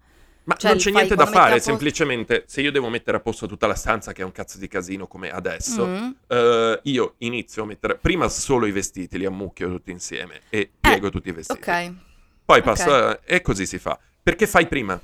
Ma 0.45 0.55
Cioè, 0.55 0.71
non 0.71 0.79
c'è 0.79 0.93
niente 0.93 1.17
da 1.17 1.27
fare, 1.27 1.55
posto- 1.55 1.71
semplicemente 1.71 2.45
se 2.47 2.61
io 2.61 2.71
devo 2.71 2.89
mettere 2.89 3.17
a 3.17 3.21
posto 3.21 3.49
tutta 3.49 3.67
la 3.67 3.75
stanza, 3.75 4.13
che 4.13 4.23
è 4.23 4.25
un 4.25 4.31
cazzo 4.31 4.59
di 4.59 4.69
casino 4.69 5.09
come 5.09 5.29
adesso, 5.31 5.85
Mm. 5.85 6.11
eh, 6.29 6.81
io 6.85 7.15
inizio 7.19 7.65
a 7.65 7.67
mettere 7.67 7.97
prima 7.97 8.29
solo 8.29 8.67
i 8.67 8.71
vestiti, 8.71 9.19
li 9.19 9.25
ammucchio 9.25 9.69
tutti 9.69 9.91
insieme 9.91 10.43
e 10.49 10.71
piego 10.79 11.11
tutti 11.11 11.31
i 11.31 11.33
vestiti. 11.33 11.59
Ok. 11.69 11.93
Poi 12.45 12.63
passo 12.63 12.95
a- 12.95 13.19
e 13.25 13.41
così 13.41 13.67
si 13.67 13.79
fa. 13.81 13.99
Perché 14.23 14.47
fai 14.47 14.69
prima? 14.69 15.01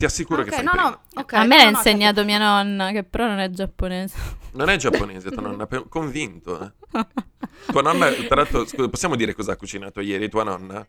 Ti 0.00 0.04
assicuro 0.06 0.42
che 0.42 0.50
Ok, 0.50 0.52
fai 0.52 0.64
no, 0.64 0.74
no, 0.74 1.00
ok. 1.16 1.32
a 1.32 1.44
me 1.44 1.56
l'ha 1.56 1.64
no, 1.64 1.70
no, 1.70 1.80
insegnato 1.80 2.24
mia 2.24 2.38
nonna, 2.38 2.92
che 2.92 3.02
però 3.04 3.26
non 3.26 3.38
è 3.40 3.50
giapponese. 3.50 4.16
Non 4.52 4.68
è 4.68 4.76
giapponese, 4.76 5.30
tua 5.32 5.42
nonna, 5.42 5.66
convinto. 5.88 6.60
eh. 6.62 6.72
Tua 7.68 7.82
nonna, 7.82 8.12
tra 8.24 8.36
l'altro, 8.36 8.66
scusa, 8.66 8.88
possiamo 8.88 9.16
dire 9.16 9.34
cosa 9.34 9.52
ha 9.52 9.56
cucinato 9.56 10.00
ieri 10.00 10.28
tua 10.28 10.44
nonna? 10.44 10.86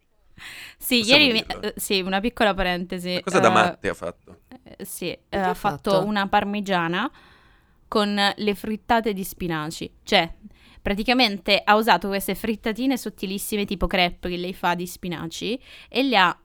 Sì, 0.78 1.02
Possiamo 1.02 1.06
ieri, 1.06 1.32
mi- 1.32 1.46
eh, 1.60 1.74
sì, 1.78 2.02
una 2.02 2.20
piccola 2.20 2.54
parentesi. 2.54 3.22
Cosa 3.22 3.40
da 3.40 3.50
eh, 3.50 3.50
matte 3.50 3.88
ha 3.90 3.94
fatto? 3.94 4.42
eh, 4.78 4.86
sì, 4.86 5.18
ha 5.30 5.54
ha 5.54 5.54
fatto 5.54 6.02
fatto? 6.02 6.04
una 6.04 6.28
parmigiana 6.28 7.10
con 7.88 8.16
le 8.36 8.56
frittate 8.56 9.14
di 9.14 9.24
spinaci. 9.24 9.92
Cioè, 10.04 10.34
praticamente 10.82 11.62
ha 11.64 11.76
usato 11.76 12.08
queste 12.08 12.36
frittatine 12.36 12.98
sottilissime 12.98 13.66
tipo 13.66 13.88
crepe 13.88 14.30
che 14.30 14.38
lei 14.38 14.54
fa 14.54 14.74
di 14.76 14.88
spinaci 14.88 15.60
e 15.88 16.04
le 16.04 16.18
ha 16.18 16.38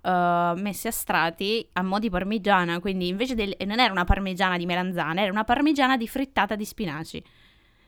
eh, 0.56 0.60
messe 0.60 0.88
a 0.88 0.92
strati 0.92 1.66
a 1.72 1.82
mo' 1.82 1.98
di 1.98 2.10
parmigiana. 2.10 2.80
Quindi 2.80 3.08
invece 3.08 3.34
del... 3.34 3.54
e 3.56 3.64
non 3.64 3.80
era 3.80 3.92
una 3.92 4.04
parmigiana 4.04 4.56
di 4.56 4.66
melanzane, 4.66 5.22
era 5.22 5.30
una 5.32 5.44
parmigiana 5.44 5.96
di 5.96 6.06
frittata 6.06 6.54
di 6.54 6.64
spinaci. 6.64 7.24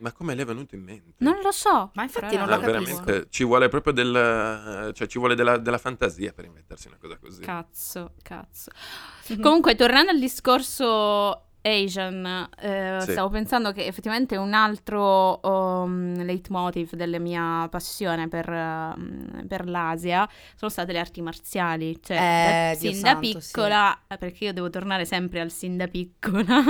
Ma 0.00 0.12
come 0.12 0.36
le 0.36 0.42
è 0.42 0.44
venuto 0.44 0.76
in 0.76 0.82
mente? 0.84 1.14
Non 1.24 1.40
lo 1.42 1.50
so. 1.50 1.90
Ma 1.94 2.04
infatti 2.04 2.36
non 2.36 2.46
No, 2.48 2.54
lo 2.54 2.60
capisco. 2.60 3.02
veramente, 3.02 3.26
ci 3.30 3.42
vuole 3.42 3.68
proprio 3.68 3.92
del, 3.92 4.92
cioè 4.94 5.06
ci 5.08 5.18
vuole 5.18 5.34
della, 5.34 5.56
della 5.58 5.78
fantasia 5.78 6.32
per 6.32 6.44
inventarsi 6.44 6.86
una 6.86 6.98
cosa 7.00 7.18
così. 7.18 7.40
Cazzo, 7.42 8.12
cazzo. 8.22 8.70
Comunque, 9.42 9.74
tornando 9.74 10.12
al 10.12 10.20
discorso 10.20 11.47
Asian, 11.68 12.48
eh, 12.60 12.98
Sì. 13.04 13.12
stavo 13.12 13.28
pensando 13.30 13.72
che 13.72 13.84
effettivamente 13.86 14.36
un 14.36 14.52
altro 14.54 15.38
um, 15.42 16.22
leitmotiv 16.24 16.94
della 16.94 17.18
mia 17.18 17.66
passione 17.70 18.28
per, 18.28 18.48
um, 18.48 19.46
per 19.46 19.66
l'Asia 19.68 20.28
sono 20.56 20.70
state 20.70 20.92
le 20.92 20.98
arti 20.98 21.20
marziali. 21.22 21.98
Cioè, 22.02 22.16
Eh, 22.16 22.72
da- 22.72 22.78
sin 22.78 23.00
da 23.00 23.08
santo, 23.10 23.40
sì. 23.40 23.52
piccola, 23.52 23.98
perché 24.18 24.44
io 24.44 24.52
devo 24.52 24.70
tornare 24.70 25.04
sempre 25.04 25.40
al 25.40 25.50
sin 25.50 25.76
da 25.76 25.86
piccola, 25.88 26.62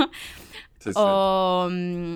Sì, 0.77 0.91
sì. 0.91 0.97
ho, 0.97 1.67
mm, 1.69 2.15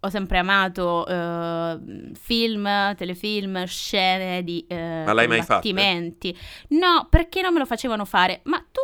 ho 0.00 0.08
sempre 0.10 0.38
amato 0.38 1.06
eh, 1.06 1.78
film, 2.14 2.94
telefilm, 2.96 3.64
scene 3.64 4.42
di 4.42 4.64
eh, 4.68 5.02
Ma 5.06 5.12
l'hai 5.12 5.26
mai 5.28 5.38
combattimenti. 5.38 6.36
No, 6.70 7.06
perché 7.08 7.40
non 7.40 7.52
me 7.52 7.58
lo 7.60 7.66
facevano 7.66 8.04
fare? 8.04 8.40
Ma 8.44 8.58
tu 8.70 8.80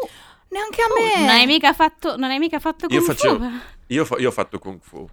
Neanche 0.51 0.83
a 0.83 0.87
tu 0.87 0.95
me. 1.03 1.21
non 1.21 1.29
hai 1.29 1.47
mica 1.47 1.73
fatto, 1.73 2.17
non 2.17 2.31
hai 2.31 2.39
mica 2.39 2.59
fatto 2.59 2.87
Io 2.89 3.03
Kung 3.03 3.17
facevo- 3.17 3.39
Fu? 3.39 3.51
Io, 3.89 4.05
fa- 4.05 4.17
io 4.19 4.29
ho 4.29 4.33
fatto 4.33 4.59
Kung 4.59 4.79
Fu. 4.83 5.09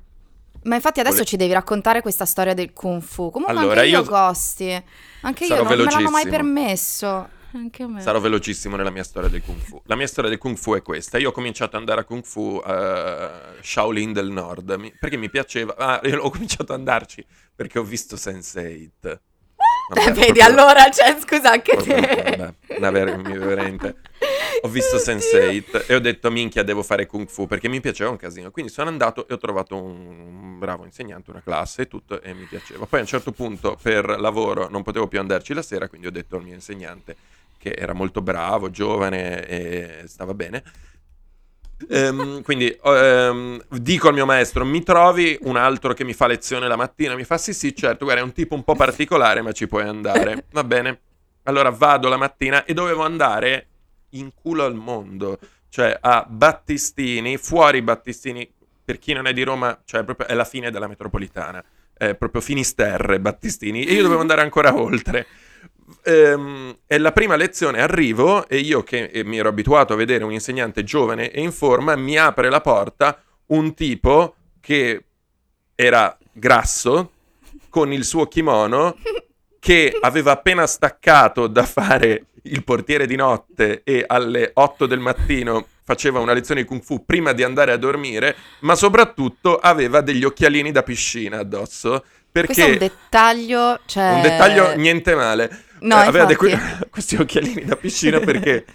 Ma 0.64 0.76
infatti 0.76 1.00
adesso 1.00 1.16
Vole- 1.18 1.28
ci 1.28 1.38
devi 1.38 1.54
raccontare 1.54 2.02
questa 2.02 2.26
storia 2.26 2.54
del 2.54 2.74
Kung 2.74 3.02
Fu. 3.02 3.30
Comunque 3.32 3.58
Allora, 3.58 3.80
anche 3.82 3.92
io, 3.92 4.00
io- 4.00 4.06
Costi. 4.06 4.84
Anche 5.22 5.46
io 5.46 5.56
non 5.64 5.68
me 5.68 5.76
l'hanno 5.76 6.10
mai 6.10 6.28
permesso. 6.28 7.30
Anche 7.54 7.84
a 7.84 7.88
me. 7.88 8.02
Sarò 8.02 8.20
velocissimo 8.20 8.76
nella 8.76 8.90
mia 8.90 9.04
storia 9.04 9.30
del 9.30 9.42
Kung 9.42 9.60
Fu. 9.62 9.82
La 9.86 9.96
mia 9.96 10.06
storia 10.08 10.30
del 10.30 10.38
Kung 10.40 10.58
Fu 10.58 10.74
è 10.76 10.82
questa. 10.82 11.18
Io 11.18 11.30
ho 11.30 11.32
cominciato 11.32 11.76
ad 11.76 11.82
andare 11.82 12.02
a 12.02 12.04
Kung 12.04 12.24
Fu 12.24 12.60
a 12.64 13.54
Shaolin 13.62 14.12
del 14.12 14.30
Nord 14.30 14.72
mi- 14.78 14.94
perché 15.00 15.16
mi 15.18 15.30
piaceva. 15.30 15.76
Ah, 15.78 16.02
io 16.04 16.22
ho 16.22 16.30
cominciato 16.30 16.74
ad 16.74 16.80
andarci 16.80 17.26
perché 17.56 17.80
ho 17.80 17.84
visto 17.84 18.16
Sense8. 18.18 19.20
Vabbè, 19.90 20.12
Vedi, 20.12 20.20
proprio- 20.20 20.44
allora, 20.46 20.90
cioè, 20.90 21.18
scusa 21.26 21.52
anche 21.52 21.72
proprio- 21.76 21.96
te. 21.96 22.36
vabbè, 22.38 22.54
una 22.78 22.92
ver- 22.92 23.18
mi- 23.18 23.38
veramente. 23.38 23.96
Ho 24.62 24.70
visto 24.70 24.98
Sense8 24.98 25.86
e 25.88 25.96
ho 25.96 26.00
detto 26.00 26.32
minchia 26.32 26.64
devo 26.64 26.82
fare 26.82 27.06
Kung 27.06 27.28
Fu 27.28 27.48
perché 27.48 27.70
mi 27.70 27.80
piaceva 27.80 28.10
un 28.10 28.18
casino. 28.18 28.52
Quindi 28.52 28.72
sono 28.72 28.90
andato 28.90 29.28
e 29.28 29.34
ho 29.34 29.38
trovato 29.38 29.76
un 29.76 30.58
bravo 30.58 30.84
insegnante, 30.86 31.30
una 31.30 31.42
classe 31.42 31.84
e 31.84 31.88
tutto 31.88 32.22
e 32.22 32.34
mi 32.34 32.46
piaceva. 32.46 32.86
Poi 32.86 33.00
a 33.00 33.02
un 33.04 33.08
certo 33.08 33.32
punto 33.32 33.78
per 33.82 34.20
lavoro 34.20 34.68
non 34.70 34.84
potevo 34.84 35.08
più 35.08 35.20
andarci 35.20 35.54
la 35.54 35.62
sera, 35.62 35.88
quindi 35.88 36.08
ho 36.08 36.12
detto 36.12 36.36
al 36.36 36.44
mio 36.44 36.54
insegnante 36.54 37.16
che 37.58 37.72
era 37.72 37.94
molto 37.94 38.22
bravo, 38.22 38.70
giovane 38.70 39.46
e 39.48 40.04
stava 40.08 40.34
bene. 40.34 40.64
Ehm, 41.90 42.42
quindi 42.42 42.76
ehm, 42.84 43.62
dico 43.70 44.08
al 44.08 44.14
mio 44.16 44.26
maestro: 44.26 44.66
mi 44.66 44.82
trovi 44.84 45.38
un 45.44 45.58
altro 45.58 45.94
che 45.94 46.04
mi 46.04 46.14
fa 46.14 46.28
lezione 46.28 46.68
la 46.68 46.76
mattina? 46.76 47.16
Mi 47.16 47.24
fa: 47.24 47.38
Sì, 47.38 47.54
sì, 47.54 47.76
certo. 47.76 48.06
Guarda, 48.06 48.22
è 48.22 48.26
un 48.26 48.34
tipo 48.34 48.56
un 48.56 48.64
po' 48.64 48.76
particolare, 48.76 49.42
ma 49.42 49.52
ci 49.52 49.68
puoi 49.68 49.84
andare. 49.84 50.46
Va 50.52 50.64
bene. 50.64 51.00
Allora 51.44 51.70
vado 51.70 52.10
la 52.10 52.18
mattina 52.18 52.66
e 52.66 52.74
dovevo 52.74 53.04
andare 53.04 53.68
in 54.12 54.32
culo 54.34 54.64
al 54.64 54.76
mondo, 54.76 55.40
cioè 55.70 55.98
a 56.00 56.26
Battistini, 56.28 57.38
fuori 57.38 57.82
Battistini. 57.82 58.50
Per 58.84 59.00
chi 59.00 59.12
non 59.14 59.28
è 59.28 59.34
di 59.34 59.44
Roma, 59.44 59.82
cioè 59.84 60.04
proprio 60.04 60.28
è 60.28 60.34
la 60.34 60.46
fine 60.46 60.72
della 60.72 60.88
metropolitana, 60.88 61.64
è 61.94 62.16
proprio 62.16 62.42
Finisterre, 62.42 63.20
Battistini, 63.20 63.84
e 63.84 63.94
io 63.94 64.04
dovevo 64.04 64.22
andare 64.22 64.42
ancora 64.42 64.74
oltre. 64.76 65.28
Ehm, 66.04 66.80
è 66.86 66.98
la 66.98 67.12
prima 67.12 67.36
lezione, 67.36 67.82
arrivo 67.82 68.48
e 68.48 68.58
io 68.60 68.84
che 68.84 69.24
mi 69.26 69.38
ero 69.38 69.50
abituato 69.50 69.94
a 69.94 69.98
vedere 69.98 70.24
un 70.24 70.32
insegnante 70.32 70.84
giovane 70.84 71.32
e 71.32 71.42
in 71.42 71.52
forma, 71.52 71.96
mi 71.96 72.18
apre 72.18 72.50
la 72.50 72.62
porta 72.62 73.22
un 73.48 73.74
tipo 73.74 74.36
che 74.62 75.04
era 75.76 76.18
grasso, 76.32 77.12
con 77.70 77.92
il 77.92 78.06
suo 78.06 78.28
kimono, 78.28 78.98
che 79.60 79.98
aveva 80.00 80.32
appena 80.32 80.66
staccato 80.66 81.48
da 81.48 81.64
fare 81.66 82.28
il 82.52 82.64
portiere 82.64 83.06
di 83.08 83.16
notte 83.16 83.82
e 83.84 84.04
alle 84.06 84.52
8 84.54 84.86
del 84.86 85.00
mattino 85.00 85.66
faceva 85.84 86.20
una 86.20 86.34
lezione 86.34 86.62
di 86.62 86.68
kung 86.68 86.82
fu 86.82 87.06
prima 87.06 87.32
di 87.32 87.44
andare 87.44 87.72
a 87.72 87.78
dormire, 87.78 88.36
ma 88.62 88.76
soprattutto 88.76 89.58
aveva 89.58 90.02
degli 90.02 90.24
occhialini 90.24 90.72
da 90.72 90.84
piscina 90.84 91.40
addosso. 91.40 92.04
Perché 92.30 92.54
Questo 92.54 92.70
è 92.70 92.72
un 92.74 92.78
dettaglio, 92.78 93.80
cioè... 93.86 94.14
un 94.16 94.22
dettaglio 94.22 94.76
niente 94.76 95.16
male. 95.16 95.64
No, 95.80 96.02
Eh, 96.04 96.08
aveva 96.08 96.26
que- 96.36 96.60
questi 96.92 97.16
occhialini 97.16 97.64
da 97.64 97.76
piscina 97.76 98.20
perché 98.20 98.66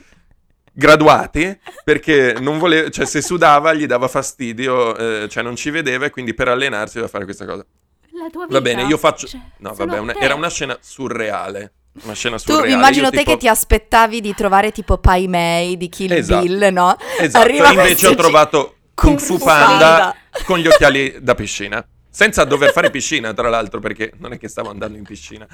graduati 0.72 1.58
perché 1.85 2.35
non 2.40 2.58
voleva, 2.58 2.88
cioè 2.90 3.04
se 3.04 3.20
sudava 3.20 3.72
gli 3.74 3.87
dava 3.87 4.08
fastidio, 4.08 4.96
eh, 4.96 5.28
cioè 5.28 5.42
non 5.42 5.54
ci 5.56 5.70
vedeva 5.70 6.06
e 6.06 6.11
quindi 6.11 6.35
per 6.35 6.48
allenarsi 6.48 6.94
doveva 6.94 7.11
fare 7.12 7.24
questa 7.24 7.44
cosa. 7.44 7.64
La 8.12 8.28
tua 8.30 8.46
vita. 8.46 8.58
Va 8.58 8.61
bene, 8.62 8.82
io 8.85 8.96
faccio 8.96 9.26
Cioè, 9.26 9.40
No, 9.58 9.74
vabbè, 9.74 9.98
una- 9.98 10.14
era 10.18 10.35
una 10.35 10.48
scena 10.48 10.76
surreale. 10.80 11.72
Una 12.05 12.14
scena 12.14 12.37
Tu 12.37 12.52
surreale. 12.52 12.72
immagino 12.72 13.05
Io, 13.07 13.11
te 13.11 13.18
tipo- 13.18 13.31
che 13.33 13.37
ti 13.38 13.48
aspettavi 13.48 14.20
di 14.20 14.35
trovare 14.35 14.72
tipo 14.72 14.98
Pai 14.98 15.28
Mei 15.28 15.76
di 15.76 15.88
Kill 15.88 16.12
Esatto. 16.12 16.42
Bill, 16.46 16.68
no? 16.72 16.96
Esatto, 17.18 17.44
Arriva 17.44 17.70
invece 17.70 18.07
ho 18.09 18.14
trovato 18.14 18.76
Kung 18.94 19.18
Fu 19.18 19.38
Fu 19.38 19.44
Panda, 19.44 19.78
Panda. 19.78 20.16
con 20.44 20.59
gli 20.59 20.66
occhiali 20.66 21.16
da 21.20 21.35
piscina. 21.35 21.85
Senza 22.11 22.44
dover 22.44 22.72
fare 22.72 22.90
piscina, 22.90 23.33
tra 23.33 23.48
l'altro, 23.48 23.81
perché 23.81 24.12
non 24.18 24.33
è 24.33 24.38
che 24.38 24.48
stavo 24.48 24.68
andando 24.70 24.98
in 24.98 25.05
piscina. 25.05 25.46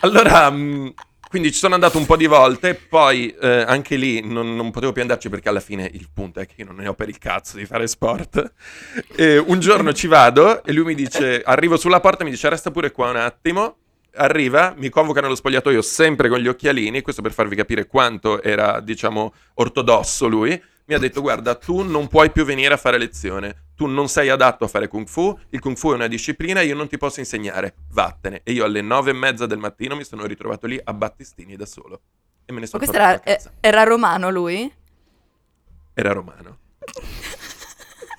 Allora, 0.00 0.50
mh, 0.50 0.92
quindi 1.28 1.52
ci 1.52 1.58
sono 1.58 1.74
andato 1.74 1.98
un 1.98 2.06
po' 2.06 2.16
di 2.16 2.26
volte, 2.26 2.74
poi 2.74 3.32
eh, 3.40 3.64
anche 3.66 3.94
lì 3.96 4.20
non, 4.24 4.56
non 4.56 4.70
potevo 4.72 4.92
più 4.92 5.02
andarci 5.02 5.28
perché 5.28 5.48
alla 5.48 5.60
fine 5.60 5.88
il 5.92 6.08
punto 6.12 6.40
è 6.40 6.46
che 6.46 6.54
io 6.58 6.64
non 6.66 6.76
ne 6.76 6.88
ho 6.88 6.94
per 6.94 7.08
il 7.08 7.18
cazzo 7.18 7.56
di 7.56 7.64
fare 7.66 7.86
sport. 7.86 8.52
E 9.16 9.38
un 9.38 9.60
giorno 9.60 9.92
ci 9.92 10.06
vado 10.08 10.64
e 10.64 10.72
lui 10.72 10.84
mi 10.84 10.94
dice, 10.96 11.42
arrivo 11.44 11.76
sulla 11.76 12.00
porta 12.00 12.22
e 12.22 12.24
mi 12.24 12.30
dice 12.32 12.48
resta 12.48 12.70
pure 12.72 12.90
qua 12.90 13.10
un 13.10 13.16
attimo. 13.16 13.76
Arriva, 14.16 14.74
mi 14.76 14.90
convoca 14.90 15.20
nello 15.20 15.34
spogliatoio 15.34 15.82
sempre 15.82 16.28
con 16.28 16.38
gli 16.38 16.46
occhialini, 16.46 17.02
questo 17.02 17.20
per 17.22 17.32
farvi 17.32 17.56
capire 17.56 17.86
quanto 17.86 18.40
era, 18.42 18.80
diciamo, 18.80 19.32
ortodosso 19.54 20.26
lui. 20.28 20.62
Mi 20.86 20.94
ha 20.94 20.98
detto, 20.98 21.20
guarda, 21.20 21.54
tu 21.54 21.82
non 21.82 22.06
puoi 22.08 22.30
più 22.30 22.44
venire 22.44 22.74
a 22.74 22.76
fare 22.76 22.98
lezione, 22.98 23.68
tu 23.74 23.86
non 23.86 24.08
sei 24.08 24.28
adatto 24.28 24.64
a 24.64 24.68
fare 24.68 24.86
Kung 24.86 25.06
Fu, 25.08 25.36
il 25.50 25.58
Kung 25.58 25.76
Fu 25.76 25.90
è 25.92 25.94
una 25.94 26.06
disciplina, 26.06 26.60
io 26.60 26.74
non 26.76 26.88
ti 26.88 26.98
posso 26.98 27.20
insegnare, 27.20 27.74
vattene. 27.90 28.42
E 28.44 28.52
io 28.52 28.64
alle 28.64 28.82
nove 28.82 29.10
e 29.10 29.14
mezza 29.14 29.46
del 29.46 29.58
mattino 29.58 29.96
mi 29.96 30.04
sono 30.04 30.26
ritrovato 30.26 30.66
lì 30.66 30.78
a 30.82 30.92
battistini 30.92 31.56
da 31.56 31.64
solo. 31.66 32.00
E 32.44 32.52
me 32.52 32.60
ne 32.60 32.66
sono 32.66 32.84
tornato 32.84 33.04
era, 33.04 33.14
a 33.14 33.20
casa. 33.36 33.50
eh, 33.60 33.68
era 33.68 33.82
romano 33.84 34.30
lui? 34.30 34.70
Era 35.94 36.12
romano. 36.12 36.58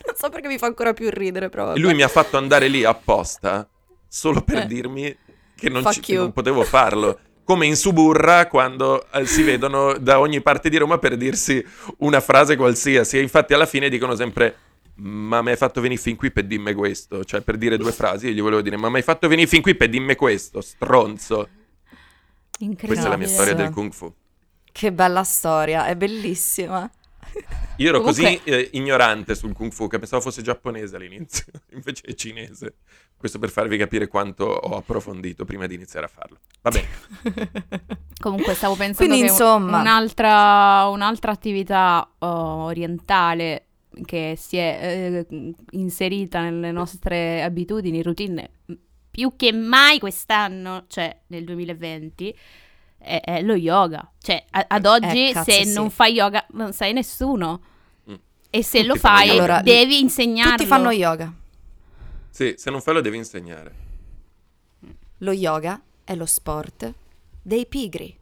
Non 0.06 0.16
so 0.16 0.30
perché 0.30 0.48
mi 0.48 0.58
fa 0.60 0.68
ancora 0.68 0.94
più 0.94 1.10
ridere, 1.10 1.50
però. 1.50 1.74
E 1.74 1.80
lui 1.80 1.94
mi 1.96 2.04
ha 2.04 2.08
fatto 2.08 2.38
andare 2.38 2.68
lì 2.68 2.84
apposta 2.84 3.68
solo 4.08 4.42
per 4.42 4.60
Eh. 4.60 4.66
dirmi 4.68 5.16
che 5.56 5.70
non, 5.70 5.86
ci- 5.91 6.13
non 6.13 6.32
potevo 6.32 6.63
farlo. 6.63 7.20
Come 7.44 7.65
in 7.68 7.76
Suburra 7.76 8.48
quando 8.48 9.06
eh, 9.12 9.26
si 9.26 9.44
vedono 9.44 9.98
da 9.98 10.20
ogni 10.20 10.41
parte 10.41 10.70
di 10.70 10.78
Roma 10.78 10.98
per 10.98 11.15
dirsi 11.15 11.63
una 12.00 12.20
frase 12.20 12.56
qualsiasi. 12.56 13.18
E 13.18 13.22
infatti 13.22 13.54
alla 13.54 13.68
fine 13.68 13.89
dicono 13.89 14.15
sempre 14.15 14.58
ma 14.98 15.41
mi 15.41 15.50
hai 15.50 15.58
fatto 15.58 15.82
venire 15.82 16.00
fin 16.00 16.15
qui 16.15 16.32
per 16.32 16.46
dirmi 16.46 16.74
questo. 16.74 17.24
Cioè 17.24 17.41
per 17.41 17.58
dire 17.58 17.78
due 17.78 17.91
frasi 17.91 18.28
io 18.28 18.34
gli 18.34 18.41
volevo 18.41 18.62
dire 18.62 18.78
ma 18.78 18.89
mi 18.89 18.98
hai 18.98 19.04
fatto 19.04 19.28
venire 19.28 19.48
fin 19.48 19.62
qui 19.62 19.76
per 19.76 19.89
dirmi 19.89 20.15
questo, 20.15 20.62
stronzo. 20.62 21.48
Incredibile. 22.60 22.88
Questa 22.88 23.06
è 23.06 23.10
la 23.10 23.18
mia 23.18 23.28
storia 23.28 23.54
del. 23.54 23.70
Kung 23.70 23.91
Fu. 23.91 24.13
Che 24.72 24.91
bella 24.91 25.24
storia, 25.24 25.86
è 25.86 25.96
bellissima. 25.96 26.89
Io 27.78 27.89
ero 27.89 28.00
Comunque- 28.00 28.24
così 28.24 28.41
eh, 28.43 28.69
ignorante 28.74 29.36
sul 29.36 29.54
Kung 29.54 29.71
Fu 29.71 29.88
che 29.88 30.00
pensavo 30.00 30.21
fosse 30.21 30.41
giapponese 30.41 30.95
all'inizio, 30.95 31.45
invece 31.74 32.04
è 32.06 32.13
cinese. 32.13 32.76
Questo 33.17 33.39
per 33.39 33.50
farvi 33.50 33.78
capire 33.78 34.08
quanto 34.08 34.45
ho 34.45 34.78
approfondito 34.78 35.45
prima 35.45 35.67
di 35.67 35.76
iniziare 35.76 36.06
a 36.06 36.10
farlo. 36.10 36.39
Va 36.62 36.69
bene. 36.69 36.88
Comunque 38.19 38.54
stavo 38.54 38.76
pensando 38.76 39.12
Quindi, 39.12 39.28
che 39.28 39.32
insomma- 39.32 39.80
un'altra, 39.80 40.88
un'altra 40.88 41.32
attività 41.32 42.08
oh, 42.19 42.63
orientale 42.65 43.65
che 44.04 44.36
si 44.38 44.58
è 44.58 45.26
eh, 45.30 45.54
inserita 45.71 46.41
nelle 46.41 46.71
nostre 46.71 47.41
abitudini, 47.41 48.02
routine, 48.02 48.50
più 49.10 49.36
che 49.38 49.54
mai 49.54 50.00
quest'anno, 50.00 50.84
cioè 50.88 51.17
nel 51.28 51.45
2020, 51.45 52.36
è, 53.06 53.22
è 53.22 53.41
lo 53.41 53.56
yoga. 53.56 54.10
Cioè, 54.20 54.44
a- 54.52 54.65
ad 54.68 54.86
oggi 54.86 55.30
Eh, 55.30 55.32
cazzo, 55.34 55.52
se 55.52 55.65
sì. 55.65 55.74
non 55.74 55.89
fai 55.89 56.13
yoga 56.13 56.46
non 56.52 56.74
sai 56.74 56.94
nessuno. 56.94 57.62
Mm. 58.10 58.13
E 58.50 58.63
se 58.63 58.78
Tutti 58.80 58.88
lo 58.89 58.96
fai. 58.96 59.30
Allora, 59.30 59.62
devi 59.62 60.00
insegnarlo. 60.02 60.56
Tutti 60.58 60.65
fanno 60.65 60.91
yoga. 60.91 61.32
Sì, 62.30 62.56
se 62.58 62.70
non 62.70 62.82
fai 62.82 62.94
lo 62.96 63.02
devi 63.02 63.18
insegnare. 63.18 63.84
Lo 65.20 65.32
yoga 65.32 65.82
è 66.04 66.15
lo 66.15 66.26
sport 66.26 66.94
dei 67.41 67.65
pigri. 67.65 68.18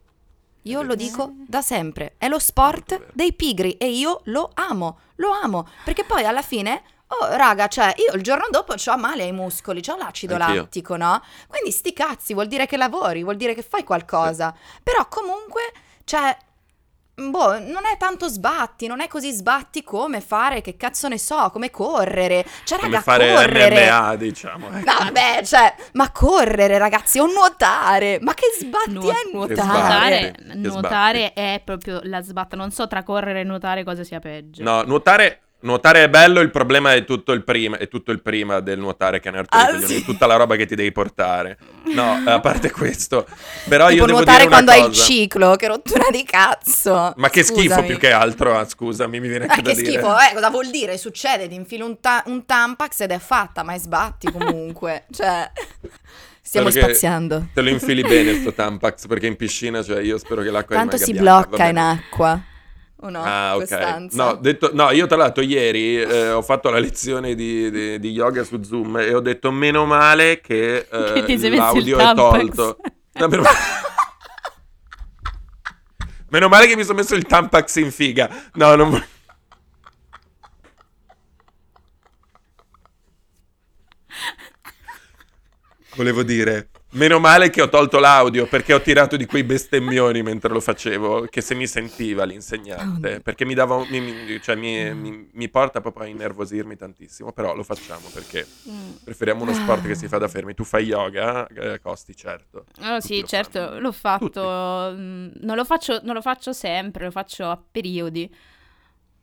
Io 0.66 0.80
lo 0.82 0.94
dico 0.94 1.32
da 1.46 1.60
sempre, 1.60 2.14
è 2.16 2.26
lo 2.28 2.38
sport 2.38 3.08
dei 3.12 3.34
pigri 3.34 3.72
e 3.72 3.90
io 3.90 4.20
lo 4.24 4.50
amo, 4.54 4.98
lo 5.16 5.30
amo, 5.30 5.68
perché 5.84 6.04
poi 6.04 6.24
alla 6.24 6.40
fine, 6.40 6.82
oh 7.20 7.36
raga, 7.36 7.68
cioè 7.68 7.92
io 7.96 8.14
il 8.14 8.22
giorno 8.22 8.46
dopo 8.50 8.74
ho 8.74 8.96
male 8.96 9.22
ai 9.24 9.32
muscoli, 9.32 9.82
ho 9.88 9.96
l'acido 9.96 10.34
Anch'io. 10.34 10.62
lattico, 10.62 10.96
no? 10.96 11.22
Quindi 11.48 11.70
sti 11.70 11.92
cazzi, 11.92 12.34
vuol 12.34 12.46
dire 12.46 12.66
che 12.66 12.76
lavori, 12.76 13.22
vuol 13.22 13.36
dire 13.36 13.54
che 13.54 13.62
fai 13.62 13.84
qualcosa, 13.84 14.54
però 14.82 15.06
comunque, 15.08 15.62
cioè, 16.04 16.36
boh, 17.16 17.58
non 17.60 17.84
è 17.90 17.96
tanto 17.96 18.26
sbatti, 18.26 18.86
non 18.88 19.00
è 19.00 19.06
così 19.08 19.30
sbatti 19.30 19.84
come 19.84 20.20
fare, 20.20 20.60
che 20.60 20.76
cazzo 20.76 21.06
ne 21.08 21.18
so, 21.18 21.50
come 21.52 21.70
correre, 21.70 22.44
cioè 22.64 22.78
Come 22.78 22.90
raga, 22.90 23.02
fare 23.02 23.32
correre... 23.34 23.88
MMA, 23.88 24.16
diciamo. 24.16 24.66
ecco. 24.66 24.90
No, 24.90 24.96
vabbè, 24.98 25.40
cioè, 25.44 25.74
ma 25.92 26.10
correre, 26.10 26.76
ragazzi, 26.78 27.18
o 27.20 27.26
nuotare. 27.26 28.18
Ma 28.20 28.34
che 28.34 28.46
sbatti 28.58 28.90
Nu- 28.90 29.08
è 29.08 29.30
nuotare? 29.32 30.34
Nuotare, 30.38 30.56
nuotare 30.56 31.32
è 31.34 31.62
proprio 31.64 32.00
la 32.02 32.20
sbatta. 32.20 32.56
Non 32.56 32.72
so 32.72 32.88
tra 32.88 33.02
correre 33.04 33.40
e 33.40 33.44
nuotare 33.44 33.84
cosa 33.84 34.02
sia 34.02 34.18
peggio. 34.18 34.62
No, 34.64 34.82
nuotare, 34.82 35.42
nuotare 35.64 36.04
è 36.04 36.08
bello, 36.08 36.40
il 36.40 36.50
problema 36.50 36.94
è 36.94 37.04
tutto 37.04 37.32
il 37.32 37.42
prima, 37.44 37.76
è 37.76 37.88
tutto 37.88 38.12
il 38.12 38.22
prima 38.22 38.60
del 38.60 38.78
nuotare 38.78 39.20
che 39.20 39.28
è 39.28 39.32
un 39.32 39.44
Ah, 39.48 39.66
coglioni, 39.66 39.86
sì. 39.86 40.04
tutta 40.04 40.26
la 40.26 40.36
roba 40.36 40.56
che 40.56 40.66
ti 40.66 40.74
devi 40.74 40.92
portare. 40.92 41.58
No, 41.92 42.22
a 42.24 42.40
parte 42.40 42.70
questo. 42.70 43.26
Però 43.68 43.88
tipo 43.88 44.00
io 44.00 44.06
devo 44.06 44.18
nuotare 44.18 44.46
quando 44.46 44.70
hai 44.70 44.78
il 44.80 44.86
cosa. 44.86 45.02
ciclo, 45.04 45.56
che 45.56 45.66
rottura 45.66 46.04
di 46.10 46.22
cazzo. 46.24 47.12
Ma 47.16 47.28
che 47.28 47.42
schifo 47.42 47.62
Scusami. 47.74 47.86
più 47.86 47.98
che 47.98 48.12
altro, 48.12 48.56
ah, 48.58 48.64
scusami, 48.64 49.20
mi 49.20 49.28
viene 49.28 49.46
anche 49.46 49.60
Eh, 49.60 49.62
da 49.62 49.70
che 49.70 49.76
dire. 49.76 49.90
schifo, 49.92 50.16
eh, 50.18 50.34
cosa 50.34 50.50
vuol 50.50 50.70
dire? 50.70 50.96
Succede, 50.96 51.48
ti 51.48 51.54
infili 51.54 51.82
un, 51.82 52.00
ta- 52.00 52.22
un 52.26 52.46
tampax 52.46 53.00
ed 53.00 53.10
è 53.10 53.18
fatta, 53.18 53.62
ma 53.62 53.74
è 53.74 53.78
sbatti 53.78 54.30
comunque. 54.30 55.04
cioè, 55.12 55.50
stiamo 56.40 56.70
Spero 56.70 56.86
che 56.86 56.92
spaziando. 56.94 57.46
Te 57.54 57.60
lo 57.62 57.68
infili 57.70 58.02
bene 58.02 58.34
sto 58.40 58.52
Tampax 58.52 59.06
perché 59.06 59.26
in 59.26 59.36
piscina, 59.36 59.82
cioè 59.82 60.00
io 60.00 60.18
spero 60.18 60.42
che 60.42 60.50
l'acqua 60.50 60.76
Tanto 60.76 60.96
si 60.98 61.12
bianca, 61.12 61.46
blocca 61.48 61.64
in 61.66 61.78
acqua. 61.78 62.40
O 63.04 63.10
no? 63.10 63.22
Ah, 63.22 63.54
ok. 63.56 64.08
No, 64.12 64.34
detto- 64.36 64.70
no, 64.72 64.90
io 64.90 65.06
tra 65.06 65.18
l'altro 65.18 65.42
ieri 65.42 66.00
eh, 66.00 66.30
ho 66.30 66.40
fatto 66.40 66.70
la 66.70 66.78
lezione 66.78 67.34
di, 67.34 67.70
di- 67.70 67.98
di 68.00 68.10
yoga 68.12 68.42
su 68.44 68.62
Zoom 68.62 68.96
e 68.96 69.12
ho 69.12 69.20
detto 69.20 69.50
meno 69.50 69.84
male 69.84 70.40
che, 70.40 70.86
eh, 70.90 71.22
Che 71.26 71.50
l'audio 71.50 71.96
il 71.98 72.02
è 72.02 72.14
tolto. 72.14 72.78
No, 73.12 73.28
meno... 73.28 73.42
meno 76.30 76.48
male 76.48 76.66
che 76.66 76.76
mi 76.76 76.82
sono 76.82 76.96
messo 76.96 77.14
il 77.14 77.26
Tampax 77.26 77.76
in 77.76 77.90
figa. 77.92 78.30
No, 78.54 78.74
non 78.74 78.88
vo- 78.88 79.02
Volevo 85.96 86.22
dire, 86.22 86.70
meno 86.94 87.18
male 87.18 87.50
che 87.50 87.60
ho 87.62 87.68
tolto 87.68 87.98
l'audio 87.98 88.46
perché 88.46 88.72
ho 88.74 88.80
tirato 88.80 89.16
di 89.16 89.26
quei 89.26 89.44
bestemmioni 89.44 90.22
mentre 90.22 90.52
lo 90.52 90.60
facevo, 90.60 91.26
che 91.30 91.40
se 91.40 91.54
mi 91.54 91.66
sentiva 91.66 92.24
l'insegnante, 92.24 93.20
perché 93.20 93.44
mi 93.44 93.54
dava, 93.54 93.84
mi, 93.88 94.00
mi- 94.00 94.40
cioè 94.40 94.54
mi, 94.56 94.92
mi- 94.94 95.48
porta 95.48 95.80
proprio 95.80 96.04
a 96.04 96.08
innervosirmi 96.08 96.76
tantissimo, 96.76 97.32
però 97.32 97.54
lo 97.54 97.62
facciamo 97.62 98.08
perché 98.12 98.46
Mm. 98.68 98.90
preferiamo 99.04 99.42
uno 99.42 99.52
sport 99.52 99.86
che 99.86 99.94
si 99.94 100.08
fa 100.08 100.18
da 100.18 100.26
fermi. 100.28 100.54
Tu 100.54 100.64
fai 100.64 100.84
yoga, 100.86 101.46
eh, 101.46 101.80
Costi, 101.80 102.16
certo. 102.16 102.64
Oh, 102.82 102.98
sì, 103.00 103.20
lo 103.20 103.26
certo, 103.26 103.58
fanno. 103.60 103.78
l'ho 103.80 103.92
fatto. 103.92 104.94
Mm, 104.96 105.28
Non 105.40 105.56
lo 105.56 105.64
faccio, 105.64 106.00
non 106.02 106.14
lo 106.14 106.22
faccio 106.22 106.52
sempre, 106.52 107.04
lo 107.04 107.10
faccio 107.10 107.44
a 107.50 107.60
periodi. 107.70 108.32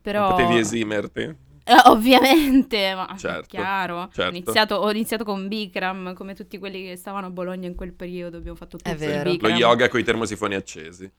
Però... 0.02 0.28
Non 0.28 0.36
potevi 0.36 0.58
esimerti. 0.60 1.36
Eh, 1.64 1.74
ovviamente, 1.86 2.94
ma 2.96 3.16
Certo, 3.18 3.48
chiaro. 3.48 4.10
certo. 4.14 4.24
Ho, 4.24 4.30
iniziato, 4.30 4.76
ho 4.76 4.92
iniziato 4.92 5.24
con 5.24 5.48
Bikram, 5.48 6.14
come 6.14 6.34
tutti 6.34 6.58
quelli 6.58 6.84
che 6.84 6.96
stavano 6.96 7.28
a 7.28 7.30
Bologna 7.30 7.68
in 7.68 7.76
quel 7.76 7.94
periodo. 7.94 8.38
Abbiamo 8.38 8.58
fatto 8.58 8.78
tutto 8.78 8.90
È 8.90 8.94
il 8.94 8.98
vero. 9.00 9.24
Lo 9.26 9.32
Bikram. 9.32 9.56
yoga 9.58 9.88
con 9.90 10.00
i 10.00 10.04
termosifoni 10.04 10.56
accesi. 10.56 11.12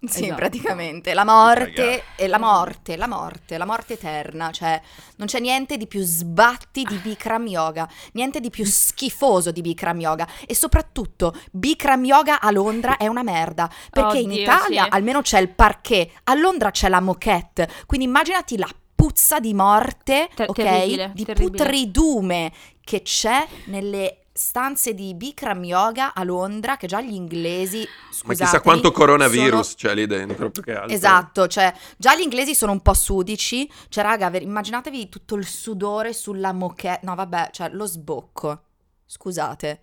Sì, 0.00 0.24
Esatto. 0.24 0.34
praticamente. 0.36 1.12
La 1.12 1.24
morte 1.24 2.04
e 2.14 2.28
la 2.28 2.38
morte, 2.38 2.96
la 2.96 3.08
morte, 3.08 3.58
la 3.58 3.64
morte 3.64 3.94
eterna. 3.94 4.52
Cioè, 4.52 4.80
non 5.16 5.26
c'è 5.26 5.40
niente 5.40 5.76
di 5.76 5.88
più 5.88 6.02
sbatti 6.04 6.84
di 6.84 6.96
Bikram 6.98 7.46
Yoga, 7.48 7.88
niente 8.12 8.38
di 8.38 8.48
più 8.50 8.64
schifoso 8.64 9.50
di 9.50 9.60
Bikram 9.60 9.98
Yoga. 9.98 10.28
E 10.46 10.54
soprattutto, 10.54 11.34
Bikram 11.50 12.04
Yoga 12.04 12.40
a 12.40 12.50
Londra 12.52 12.96
è 12.96 13.08
una 13.08 13.24
merda. 13.24 13.68
Perché 13.90 14.18
in 14.18 14.30
Oddio, 14.30 14.42
Italia 14.42 14.82
sì. 14.84 14.88
almeno 14.92 15.20
c'è 15.22 15.40
il 15.40 15.48
parquet, 15.48 16.12
a 16.24 16.34
Londra 16.34 16.70
c'è 16.70 16.88
la 16.88 17.00
moquette. 17.00 17.68
Quindi 17.86 18.06
immaginati 18.06 18.56
la 18.56 18.68
puzza 18.98 19.38
di 19.38 19.54
morte, 19.54 20.28
Ter- 20.34 20.48
ok? 20.50 20.56
terribile, 20.56 21.12
di 21.14 21.24
terribile. 21.24 21.50
putridume 21.50 22.52
che 22.80 23.02
c'è 23.02 23.46
nelle 23.66 24.24
stanze 24.32 24.92
di 24.92 25.14
Bikram 25.14 25.62
Yoga 25.62 26.14
a 26.14 26.24
Londra, 26.24 26.76
che 26.76 26.88
già 26.88 27.00
gli 27.00 27.12
inglesi, 27.14 27.86
Ma 28.24 28.34
chissà 28.34 28.60
quanto 28.60 28.90
coronavirus 28.90 29.66
sono- 29.66 29.74
c'è 29.76 29.94
lì 29.94 30.06
dentro, 30.06 30.50
più 30.50 30.62
che 30.64 30.74
altro. 30.74 30.92
Esatto, 30.92 31.46
cioè 31.46 31.72
già 31.96 32.16
gli 32.16 32.22
inglesi 32.22 32.56
sono 32.56 32.72
un 32.72 32.80
po' 32.80 32.94
sudici, 32.94 33.70
cioè 33.88 34.02
raga, 34.02 34.30
ver- 34.30 34.42
immaginatevi 34.42 35.08
tutto 35.08 35.36
il 35.36 35.46
sudore 35.46 36.12
sulla 36.12 36.52
moquette, 36.52 37.06
no 37.06 37.14
vabbè, 37.14 37.50
cioè 37.52 37.68
lo 37.70 37.86
sbocco, 37.86 38.62
scusate, 39.06 39.80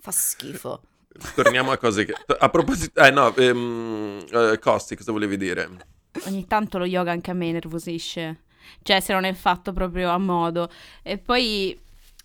fa 0.00 0.10
schifo. 0.10 0.82
Torniamo 1.36 1.70
a 1.70 1.76
cose 1.78 2.04
che... 2.04 2.12
A 2.38 2.48
proposito... 2.48 3.00
Eh 3.00 3.10
no, 3.10 3.34
ehm, 3.36 4.24
eh, 4.30 4.58
Costi, 4.60 4.96
cosa 4.96 5.12
volevi 5.12 5.36
dire? 5.36 5.68
Ogni 6.26 6.46
tanto 6.46 6.78
lo 6.78 6.84
yoga 6.84 7.10
anche 7.12 7.30
a 7.30 7.34
me 7.34 7.50
nervosisce. 7.52 8.42
Cioè, 8.82 9.00
se 9.00 9.12
non 9.12 9.24
è 9.24 9.32
fatto 9.32 9.72
proprio 9.72 10.10
a 10.10 10.18
modo. 10.18 10.70
E 11.02 11.18
poi, 11.18 11.78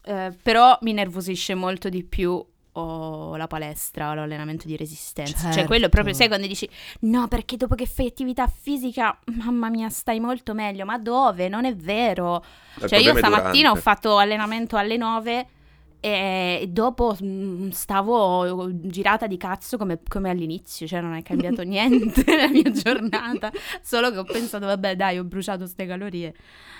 eh, 0.05 0.37
però, 0.41 0.77
mi 0.81 0.93
nervosisce 0.93 1.55
molto 1.55 1.89
di 1.89 2.03
più 2.03 2.43
o 2.75 3.35
la 3.35 3.45
palestra 3.47 4.09
o 4.09 4.13
l'allenamento 4.13 4.65
di 4.67 4.75
resistenza. 4.75 5.43
Cioè 5.43 5.51
Certo. 5.51 5.67
quello 5.67 5.85
è 5.85 5.89
proprio, 5.89 6.13
sai 6.13 6.27
quando 6.27 6.47
dici 6.47 6.67
no 7.01 7.27
perché 7.27 7.55
dopo 7.55 7.75
che 7.75 7.85
fai 7.85 8.07
attività 8.07 8.47
fisica, 8.47 9.17
mamma 9.25 9.69
mia, 9.69 9.89
stai 9.89 10.19
molto 10.19 10.53
meglio, 10.53 10.85
ma 10.85 10.97
dove? 10.97 11.49
Non 11.49 11.65
è 11.65 11.75
vero. 11.75 12.43
Il 12.81 12.87
Cioè 12.87 12.99
io 12.99 13.15
stamattina 13.15 13.69
ho 13.69 13.75
fatto 13.75 14.17
allenamento 14.17 14.75
alle 14.77 14.97
9 14.97 15.47
e 16.05 16.67
dopo 16.69 17.15
mm, 17.23 17.69
stavo 17.69 18.69
girata 18.73 19.25
di 19.25 19.37
cazzo 19.37 19.77
come, 19.77 20.01
come 20.05 20.29
all'inizio, 20.29 20.85
cioè 20.85 20.99
non 20.99 21.13
è 21.13 21.23
cambiato 21.23 21.61
niente 21.63 22.25
nella 22.27 22.49
mia 22.49 22.69
giornata, 22.71 23.49
solo 23.81 24.11
che 24.11 24.17
ho 24.17 24.25
pensato 24.25 24.65
vabbè 24.65 24.97
dai 24.97 25.17
ho 25.17 25.23
bruciato 25.23 25.65
ste 25.65 25.85
calorie, 25.85 26.33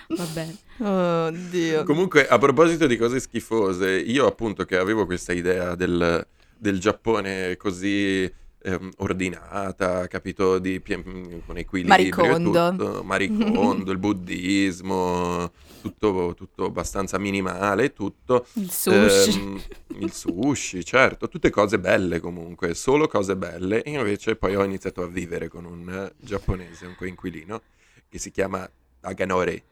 va 0.10 0.26
bene. 0.34 1.28
Oddio. 1.30 1.86
Comunque, 1.86 2.28
a 2.28 2.38
proposito 2.38 2.86
di 2.86 2.98
cose 2.98 3.22
schifose, 3.22 3.92
io 3.92 4.28
appunto 4.28 4.66
che 4.66 4.76
avevo 4.76 5.06
questa 5.06 5.32
idea 5.32 5.74
del, 5.76 6.28
del 6.58 6.80
Giappone 6.80 7.56
così 7.56 8.30
ehm, 8.64 8.92
ordinata, 8.98 10.08
capito, 10.08 10.58
di, 10.58 10.80
pie- 10.80 11.04
con 11.46 11.58
equilibrio 11.58 12.28
Maricondo. 12.28 12.76
tutto, 12.76 13.04
maricondo, 13.04 13.92
il 13.92 13.98
buddismo, 13.98 15.52
tutto, 15.82 16.34
tutto 16.36 16.66
abbastanza 16.66 17.20
minimale, 17.20 17.94
tutto. 17.94 18.48
Il 18.54 18.72
sushi. 18.72 19.40
Ehm, 19.40 19.62
il 20.00 20.12
sushi, 20.14 20.84
certo, 20.84 21.28
tutte 21.28 21.50
cose 21.50 21.78
belle 21.80 22.20
comunque, 22.20 22.74
solo 22.74 23.08
cose 23.08 23.36
belle. 23.36 23.84
E 23.84 23.92
invece 23.92 24.36
poi 24.36 24.56
ho 24.56 24.64
iniziato 24.64 25.04
a 25.04 25.08
vivere 25.08 25.50
con 25.50 25.66
un 25.66 25.90
eh, 25.90 26.14
giapponese, 26.18 26.86
un 26.86 26.96
coinquilino, 26.96 27.62
che 28.10 28.18
si 28.18 28.32
chiama 28.32 28.70
Taganore. 29.00 29.64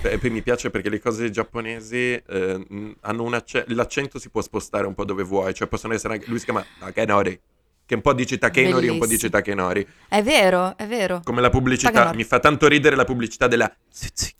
E 0.00 0.18
poi 0.18 0.30
mi 0.30 0.42
piace 0.42 0.70
perché 0.70 0.90
le 0.90 1.00
cose 1.00 1.30
giapponesi 1.30 2.12
eh, 2.12 2.94
hanno 3.00 3.22
un 3.22 3.34
accento, 3.34 3.74
l'accento 3.74 4.18
si 4.18 4.28
può 4.28 4.40
spostare 4.42 4.86
un 4.86 4.94
po' 4.94 5.04
dove 5.04 5.24
vuoi, 5.24 5.52
cioè 5.54 5.66
possono 5.66 5.94
essere 5.94 6.14
anche, 6.14 6.26
lui 6.28 6.38
si 6.38 6.44
chiama 6.44 6.64
Takenori, 6.78 7.40
che 7.88 7.94
un 7.94 8.02
po' 8.02 8.12
dice 8.12 8.36
Takenori 8.36 8.86
e 8.86 8.90
un 8.90 8.98
po' 8.98 9.06
dice. 9.06 9.30
Takenori, 9.30 9.86
È 10.08 10.22
vero, 10.22 10.76
è 10.76 10.86
vero. 10.86 11.22
come 11.24 11.40
la 11.40 11.48
pubblicità, 11.48 11.90
Takenori. 11.90 12.16
mi 12.18 12.24
fa 12.24 12.38
tanto 12.38 12.68
ridere 12.68 12.94
la 12.96 13.04
pubblicità 13.04 13.46
della 13.48 13.74
Suzuki, 13.88 14.34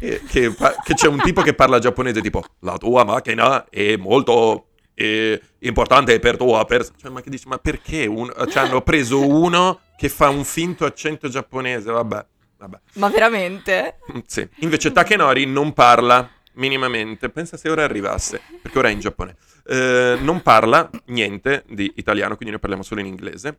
eh, 0.00 0.20
che, 0.28 0.50
fa- 0.50 0.74
che 0.84 0.92
c'è 0.92 1.08
un 1.08 1.20
tipo 1.22 1.40
che 1.40 1.54
parla 1.54 1.78
giapponese 1.78 2.20
tipo 2.20 2.44
la 2.58 2.76
tua 2.76 3.02
macchina 3.04 3.66
è 3.70 3.96
molto 3.96 4.66
eh, 4.92 5.40
importante 5.60 6.18
per 6.18 6.36
tua 6.36 6.62
persona, 6.66 6.98
cioè, 7.00 7.10
ma 7.10 7.22
che 7.22 7.30
dici, 7.30 7.48
ma 7.48 7.56
perché? 7.56 8.04
Un- 8.04 8.30
cioè, 8.50 8.64
hanno 8.64 8.82
preso 8.82 9.26
uno 9.26 9.80
che 9.96 10.10
fa 10.10 10.28
un 10.28 10.44
finto 10.44 10.84
accento 10.84 11.30
giapponese, 11.30 11.90
vabbè, 11.90 12.26
vabbè. 12.58 12.78
Ma 12.96 13.08
veramente? 13.08 14.00
Sì. 14.26 14.46
Invece 14.58 14.92
Takenori 14.92 15.46
non 15.46 15.72
parla 15.72 16.28
minimamente. 16.60 17.28
Pensa 17.30 17.56
se 17.56 17.68
ora 17.68 17.82
arrivasse, 17.84 18.40
perché 18.62 18.78
ora 18.78 18.88
è 18.88 18.92
in 18.92 19.00
Giappone. 19.00 19.36
Eh, 19.66 20.16
non 20.20 20.42
parla 20.42 20.88
niente 21.06 21.64
di 21.68 21.92
italiano, 21.96 22.34
quindi 22.36 22.50
noi 22.50 22.60
parliamo 22.60 22.84
solo 22.84 23.00
in 23.00 23.06
inglese. 23.06 23.58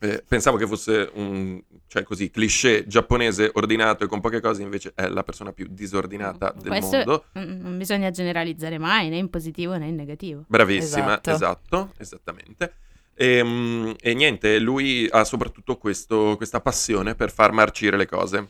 Eh, 0.00 0.22
pensavo 0.26 0.58
che 0.58 0.66
fosse 0.66 1.08
un, 1.14 1.58
cioè 1.86 2.02
così, 2.02 2.30
cliché 2.30 2.86
giapponese 2.86 3.50
ordinato 3.54 4.04
e 4.04 4.06
con 4.06 4.20
poche 4.20 4.40
cose, 4.40 4.60
invece 4.62 4.92
è 4.94 5.08
la 5.08 5.22
persona 5.22 5.52
più 5.52 5.66
disordinata 5.70 6.52
del 6.52 6.68
Questo 6.68 6.96
mondo. 6.96 7.24
non 7.32 7.78
bisogna 7.78 8.10
generalizzare 8.10 8.76
mai, 8.76 9.08
né 9.08 9.16
in 9.16 9.30
positivo 9.30 9.76
né 9.78 9.86
in 9.86 9.94
negativo. 9.94 10.44
Bravissima, 10.46 11.18
Esatto. 11.22 11.30
esatto, 11.30 11.92
esattamente. 11.98 12.74
E, 13.14 13.94
e 13.98 14.14
niente, 14.14 14.58
lui 14.58 15.08
ha 15.10 15.24
soprattutto 15.24 15.78
questo- 15.78 16.34
questa 16.36 16.60
passione 16.60 17.14
per 17.14 17.30
far 17.30 17.52
marcire 17.52 17.96
le 17.96 18.06
cose. 18.06 18.48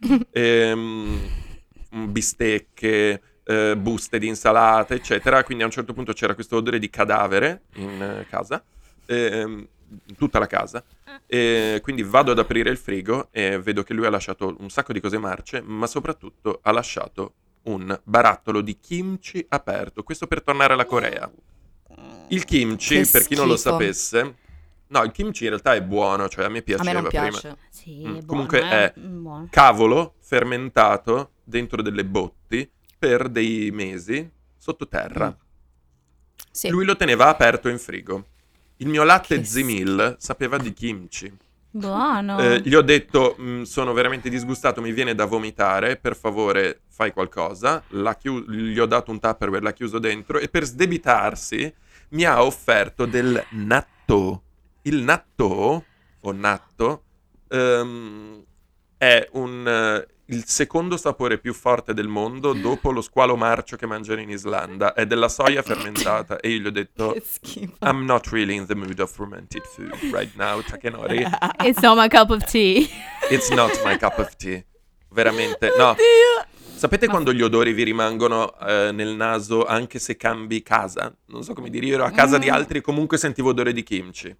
Ehm, 0.32 1.20
bistecche, 1.90 3.22
eh, 3.44 3.76
buste 3.76 4.18
di 4.18 4.26
insalata, 4.26 4.94
eccetera. 4.94 5.42
Quindi 5.44 5.62
a 5.64 5.66
un 5.66 5.72
certo 5.72 5.92
punto 5.92 6.12
c'era 6.12 6.34
questo 6.34 6.56
odore 6.56 6.78
di 6.78 6.90
cadavere 6.90 7.62
in 7.74 8.02
eh, 8.02 8.26
casa, 8.28 8.62
in 9.08 9.66
tutta 10.16 10.38
la 10.38 10.46
casa. 10.46 10.84
E 11.26 11.80
quindi 11.82 12.02
vado 12.02 12.30
ad 12.30 12.38
aprire 12.38 12.70
il 12.70 12.76
frigo 12.76 13.28
e 13.30 13.58
vedo 13.58 13.82
che 13.82 13.94
lui 13.94 14.06
ha 14.06 14.10
lasciato 14.10 14.56
un 14.58 14.70
sacco 14.70 14.92
di 14.92 15.00
cose 15.00 15.18
marce, 15.18 15.60
ma 15.60 15.86
soprattutto 15.86 16.60
ha 16.62 16.70
lasciato 16.72 17.34
un 17.62 17.98
barattolo 18.04 18.60
di 18.60 18.78
kimchi 18.80 19.44
aperto. 19.48 20.02
Questo 20.02 20.26
per 20.26 20.42
tornare 20.42 20.72
alla 20.72 20.86
Corea. 20.86 21.30
Il 22.28 22.44
kimchi, 22.44 23.02
Che 23.02 23.08
per 23.10 23.26
chi 23.26 23.34
non 23.34 23.48
lo 23.48 23.56
sapesse, 23.56 24.36
no, 24.90 25.02
il 25.02 25.10
kimchi 25.12 25.42
in 25.44 25.50
realtà 25.50 25.74
è 25.74 25.82
buono, 25.82 26.28
cioè 26.28 26.44
a 26.44 26.48
me 26.48 26.58
A 26.58 26.62
piaceva 26.62 26.92
me 26.92 27.00
non 27.00 27.08
prima. 27.08 27.28
piace. 27.28 27.56
Sì, 27.70 27.98
Mm, 28.00 28.04
è 28.04 28.08
buono, 28.08 28.26
comunque 28.26 28.60
eh, 28.60 28.68
è- 28.68 28.94
mm, 28.98 29.22
buono. 29.22 29.48
Cavolo 29.50 30.14
fermentato 30.20 31.30
dentro 31.44 31.82
delle 31.82 32.04
botti 32.04 32.70
per 32.98 33.28
dei 33.28 33.70
mesi 33.72 34.28
sottoterra. 34.56 35.28
Mm. 35.28 35.48
Sì. 36.52 36.68
Lui 36.68 36.84
lo 36.84 36.96
teneva 36.96 37.28
aperto 37.28 37.68
in 37.68 37.78
frigo. 37.78 38.26
Il 38.76 38.88
mio 38.88 39.02
latte 39.04 39.36
Che 39.38 39.44
Zimil 39.44 40.16
sapeva 40.18 40.56
di 40.58 40.72
kimchi. 40.72 41.32
Buono. 41.72 42.38
Eh, 42.40 42.60
gli 42.64 42.74
ho 42.74 42.80
detto, 42.82 43.36
"Mm, 43.40 43.62
sono 43.62 43.92
veramente 43.92 44.28
disgustato, 44.28 44.80
mi 44.80 44.90
viene 44.90 45.14
da 45.14 45.24
vomitare, 45.26 45.96
per 45.96 46.16
favore 46.16 46.80
fai 46.88 47.12
qualcosa. 47.12 47.82
L'ha 47.90 48.16
chiu- 48.16 48.48
gli 48.50 48.78
ho 48.78 48.86
dato 48.86 49.12
un 49.12 49.20
tupperware, 49.20 49.62
l'ha 49.62 49.72
chiuso 49.72 49.98
dentro 50.00 50.38
e 50.38 50.48
per 50.48 50.64
sdebitarsi 50.64 51.72
mi 52.10 52.24
ha 52.24 52.42
offerto 52.42 53.06
del 53.06 53.40
natto. 53.50 54.42
Il 54.82 55.02
natto, 55.02 55.84
o 56.22 56.32
natto, 56.32 57.02
ehm, 57.48 58.42
è 58.96 59.28
un, 59.32 59.66
eh, 59.68 60.06
il 60.26 60.44
secondo 60.46 60.96
sapore 60.96 61.38
più 61.38 61.52
forte 61.52 61.92
del 61.92 62.06
mondo 62.08 62.52
dopo 62.52 62.90
lo 62.92 63.00
squalo 63.02 63.36
marcio 63.36 63.76
che 63.76 63.86
mangiano 63.86 64.20
in 64.20 64.30
Islanda. 64.30 64.94
È 64.94 65.04
della 65.06 65.28
soia 65.28 65.60
fermentata 65.62 66.38
e 66.40 66.50
io 66.50 66.58
gli 66.60 66.66
ho 66.66 66.70
detto... 66.70 67.14
I'm 67.80 68.04
not 68.04 68.28
really 68.28 68.54
in 68.56 68.66
the 68.66 68.74
mood 68.74 68.98
of 69.00 69.12
fermented 69.12 69.62
food 69.64 69.92
right 70.12 70.34
now, 70.36 70.62
Takenori. 70.62 71.26
It's 71.64 71.80
not 71.80 71.96
my 71.96 72.08
cup 72.08 72.30
of 72.30 72.44
tea. 72.44 72.88
It's 73.28 73.50
not 73.50 73.70
my 73.84 73.98
cup 73.98 74.18
of 74.18 74.34
tea. 74.36 74.64
Veramente, 75.10 75.72
no. 75.76 75.90
Oddio. 75.90 76.04
Sapete 76.76 77.08
quando 77.08 77.34
gli 77.34 77.42
odori 77.42 77.74
vi 77.74 77.82
rimangono 77.82 78.58
eh, 78.60 78.90
nel 78.92 79.14
naso 79.14 79.66
anche 79.66 79.98
se 79.98 80.16
cambi 80.16 80.62
casa? 80.62 81.14
Non 81.26 81.42
so 81.42 81.52
come 81.52 81.68
dire, 81.68 81.84
io 81.84 81.94
ero 81.96 82.04
a 82.04 82.10
casa 82.10 82.38
di 82.38 82.46
Mm. 82.48 82.54
altri 82.54 82.78
e 82.78 82.80
comunque 82.80 83.18
sentivo 83.18 83.50
odore 83.50 83.74
di 83.74 83.82
kimchi. 83.82 84.34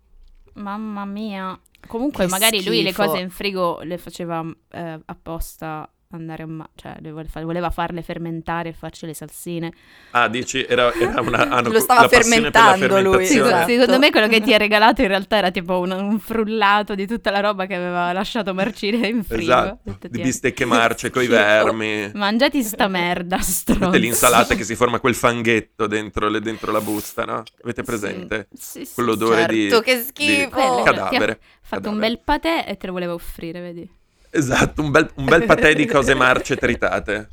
Mamma 0.61 1.05
mia. 1.05 1.59
Comunque, 1.87 2.25
Che 2.27 2.31
magari 2.31 2.65
lui 2.65 2.83
le 2.83 2.93
schifo. 2.93 3.09
cose 3.09 3.21
in 3.21 3.31
frigo 3.31 3.81
le 3.83 3.99
faceva 3.99 4.45
eh, 4.71 5.01
apposta 5.07 5.91
andare 6.13 6.43
a 6.43 6.47
ma- 6.47 6.69
cioè 6.75 6.97
fa- 7.29 7.43
voleva 7.45 7.71
farle 7.71 8.03
fermentare 8.03 8.71
e 8.71 8.73
farci 8.73 9.07
le 9.07 9.15
salsine. 9.15 9.73
Ah, 10.11 10.29
dici, 10.29 10.65
era, 10.69 10.93
era 10.93 11.21
una... 11.21 11.39
hanno 11.51 11.71
Lo 11.71 11.79
stava 11.81 12.09
fermentando 12.09 13.01
lui, 13.01 13.25
esatto. 13.25 13.69
Secondo 13.71 13.99
me 13.99 14.11
quello 14.11 14.27
che 14.27 14.41
ti 14.41 14.53
ha 14.53 14.57
regalato 14.57 15.03
in 15.03 15.09
realtà 15.09 15.37
era 15.37 15.51
tipo 15.51 15.79
un, 15.79 15.91
un 15.93 16.19
frullato 16.19 16.95
di 16.95 17.07
tutta 17.07 17.31
la 17.31 17.41
roba 17.41 17.67
che 17.67 17.75
aveva 17.77 18.13
lasciato 18.13 18.53
marcire 18.55 19.07
in 19.07 19.23
frigo. 19.23 19.43
Esatto, 19.53 19.79
Detto, 19.85 20.07
di 20.09 20.15
"Tieni, 20.15 20.29
bistecche 20.29 20.65
marce 20.65 21.11
coi 21.11 21.27
Schifo. 21.27 21.39
vermi. 21.41 22.11
Mangiati 22.15 22.63
sta 22.63 22.89
merda, 22.89 23.39
stronzo. 23.43 23.85
Avete 23.85 23.99
l'insalata 23.99 24.55
che 24.57 24.65
si 24.65 24.75
forma 24.75 24.99
quel 24.99 25.15
fanghetto 25.15 25.87
dentro, 25.87 26.29
le- 26.29 26.41
dentro 26.41 26.73
la 26.73 26.81
busta, 26.81 27.25
no? 27.25 27.43
Avete 27.63 27.83
presente? 27.85 28.49
Sì, 28.53 28.85
sì, 28.85 28.95
Quell'odore 28.95 29.47
di, 29.47 29.69
Certo, 29.71 29.81
che 29.85 29.97
di 29.97 30.03
schifo. 30.03 30.57
Bello. 30.57 30.83
cadavere. 30.83 31.33
Ha 31.33 31.39
fatto 31.63 31.83
cadavere. 31.83 31.89
un 31.93 31.99
bel 32.01 32.21
patè 32.25 32.65
e 32.67 32.77
te 32.77 32.87
lo 32.89 32.93
voleva 32.93 33.13
offrire, 33.15 33.61
vedi? 33.61 33.99
Esatto, 34.31 34.81
un 34.83 34.91
bel, 34.91 35.11
un 35.17 35.25
bel 35.25 35.45
patè 35.45 35.75
di 35.75 35.87
cose 35.87 36.15
marce 36.15 36.57
tritate. 36.57 37.29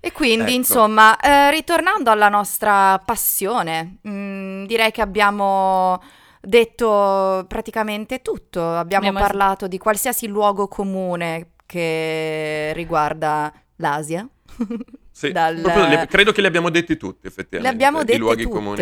E 0.00 0.12
quindi, 0.12 0.42
Ecco. 0.50 0.52
insomma, 0.52 1.18
eh, 1.18 1.50
ritornando 1.50 2.10
alla 2.10 2.28
nostra 2.28 2.98
passione, 3.04 3.96
mm, 4.06 4.64
direi 4.66 4.90
che 4.92 5.00
abbiamo 5.00 6.00
detto 6.40 7.44
praticamente 7.48 8.22
tutto. 8.22 8.60
Abbiamo 8.76 9.08
Abbiamo- 9.08 9.26
parlato 9.26 9.66
di 9.66 9.76
qualsiasi 9.78 10.28
luogo 10.28 10.68
comune 10.68 11.50
che 11.66 12.72
riguarda 12.74 13.52
l'Asia. 13.76 14.26
Sì, 15.10 15.32
Dal- 15.32 15.56
le- 15.56 16.06
credo 16.08 16.30
che 16.32 16.40
li 16.42 16.46
abbiamo 16.46 16.70
detti 16.70 16.96
tutti, 16.96 17.26
effettivamente. 17.26 17.74
abbiamo 17.74 18.00
i 18.02 18.04
dette 18.04 18.18
luoghi 18.18 18.42
tutte. 18.44 18.54
comuni. 18.54 18.76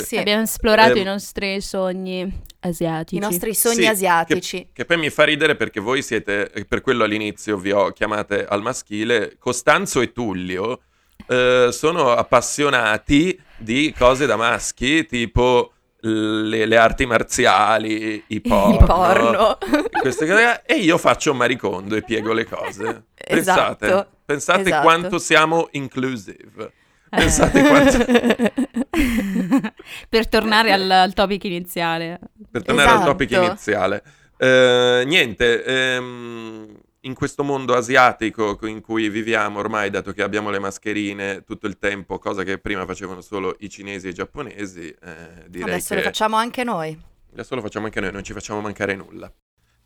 Sì. 0.00 0.06
Sì, 0.06 0.16
Abbiamo 0.16 0.42
esplorato 0.42 0.92
Ehm, 0.92 0.96
i 0.98 1.04
nostri 1.04 1.60
sogni 1.60 2.42
asiatici. 2.60 3.16
i 3.16 3.18
nostri 3.20 3.54
sogni 3.54 3.82
Sì, 3.82 3.86
asiatici. 3.86 4.58
Che, 4.58 4.68
che 4.72 4.84
poi 4.84 4.96
mi 4.98 5.10
fa 5.10 5.24
ridere 5.24 5.54
perché 5.56 5.80
voi 5.80 6.02
siete, 6.02 6.50
e 6.52 6.64
per 6.64 6.80
quello 6.80 7.04
all'inizio 7.04 7.56
vi 7.56 7.70
ho 7.72 7.90
chiamate 7.90 8.44
al 8.44 8.62
maschile, 8.62 9.36
Costanzo 9.38 10.00
e 10.00 10.12
Tullio 10.12 10.80
eh, 11.28 11.68
sono 11.70 12.10
appassionati 12.12 13.38
di 13.56 13.94
cose 13.96 14.26
da 14.26 14.36
maschi, 14.36 15.06
tipo 15.06 15.70
le, 16.00 16.66
le 16.66 16.76
arti 16.76 17.06
marziali, 17.06 18.22
i 18.26 18.40
porno, 18.40 18.74
I 18.82 18.84
porno. 18.84 19.58
queste 20.00 20.26
cose, 20.26 20.62
e 20.66 20.74
io 20.76 20.98
faccio 20.98 21.32
maricondo 21.34 21.94
e 21.96 22.02
piego 22.02 22.32
le 22.32 22.44
cose. 22.46 23.04
Pensate, 23.24 23.86
Esatto, 23.86 24.08
pensate 24.26 24.60
esatto. 24.62 24.82
quanto 24.82 25.18
siamo 25.18 25.68
inclusive. 25.72 26.72
Pensate 27.20 27.62
quanto... 27.62 28.04
per 30.08 30.28
tornare 30.28 30.72
al, 30.72 30.90
al 30.90 31.12
topic 31.14 31.44
iniziale. 31.44 32.18
Per 32.50 32.62
tornare 32.62 32.88
al 32.88 32.94
Esatto. 32.96 33.10
topic 33.10 33.30
iniziale. 33.30 34.02
Eh, 34.36 35.02
niente, 35.06 35.64
ehm, 35.64 36.76
in 37.00 37.14
questo 37.14 37.44
mondo 37.44 37.74
asiatico 37.74 38.58
in 38.62 38.80
cui 38.80 39.08
viviamo 39.08 39.58
ormai, 39.58 39.90
dato 39.90 40.12
che 40.12 40.22
abbiamo 40.22 40.50
le 40.50 40.58
mascherine 40.58 41.44
tutto 41.44 41.66
il 41.66 41.78
tempo, 41.78 42.18
cosa 42.18 42.42
che 42.42 42.58
prima 42.58 42.84
facevano 42.86 43.20
solo 43.20 43.56
i 43.60 43.68
cinesi 43.68 44.06
e 44.06 44.10
i 44.10 44.14
giapponesi, 44.14 44.88
eh, 44.88 45.44
direi 45.48 45.70
Adesso 45.70 45.88
che 45.90 45.94
le 45.96 46.02
facciamo 46.02 46.36
anche 46.36 46.64
noi. 46.64 46.98
adesso 47.32 47.54
lo 47.54 47.60
facciamo 47.60 47.86
anche 47.86 48.00
noi, 48.00 48.12
non 48.12 48.24
ci 48.24 48.32
facciamo 48.32 48.60
mancare 48.60 48.94
nulla. 48.94 49.30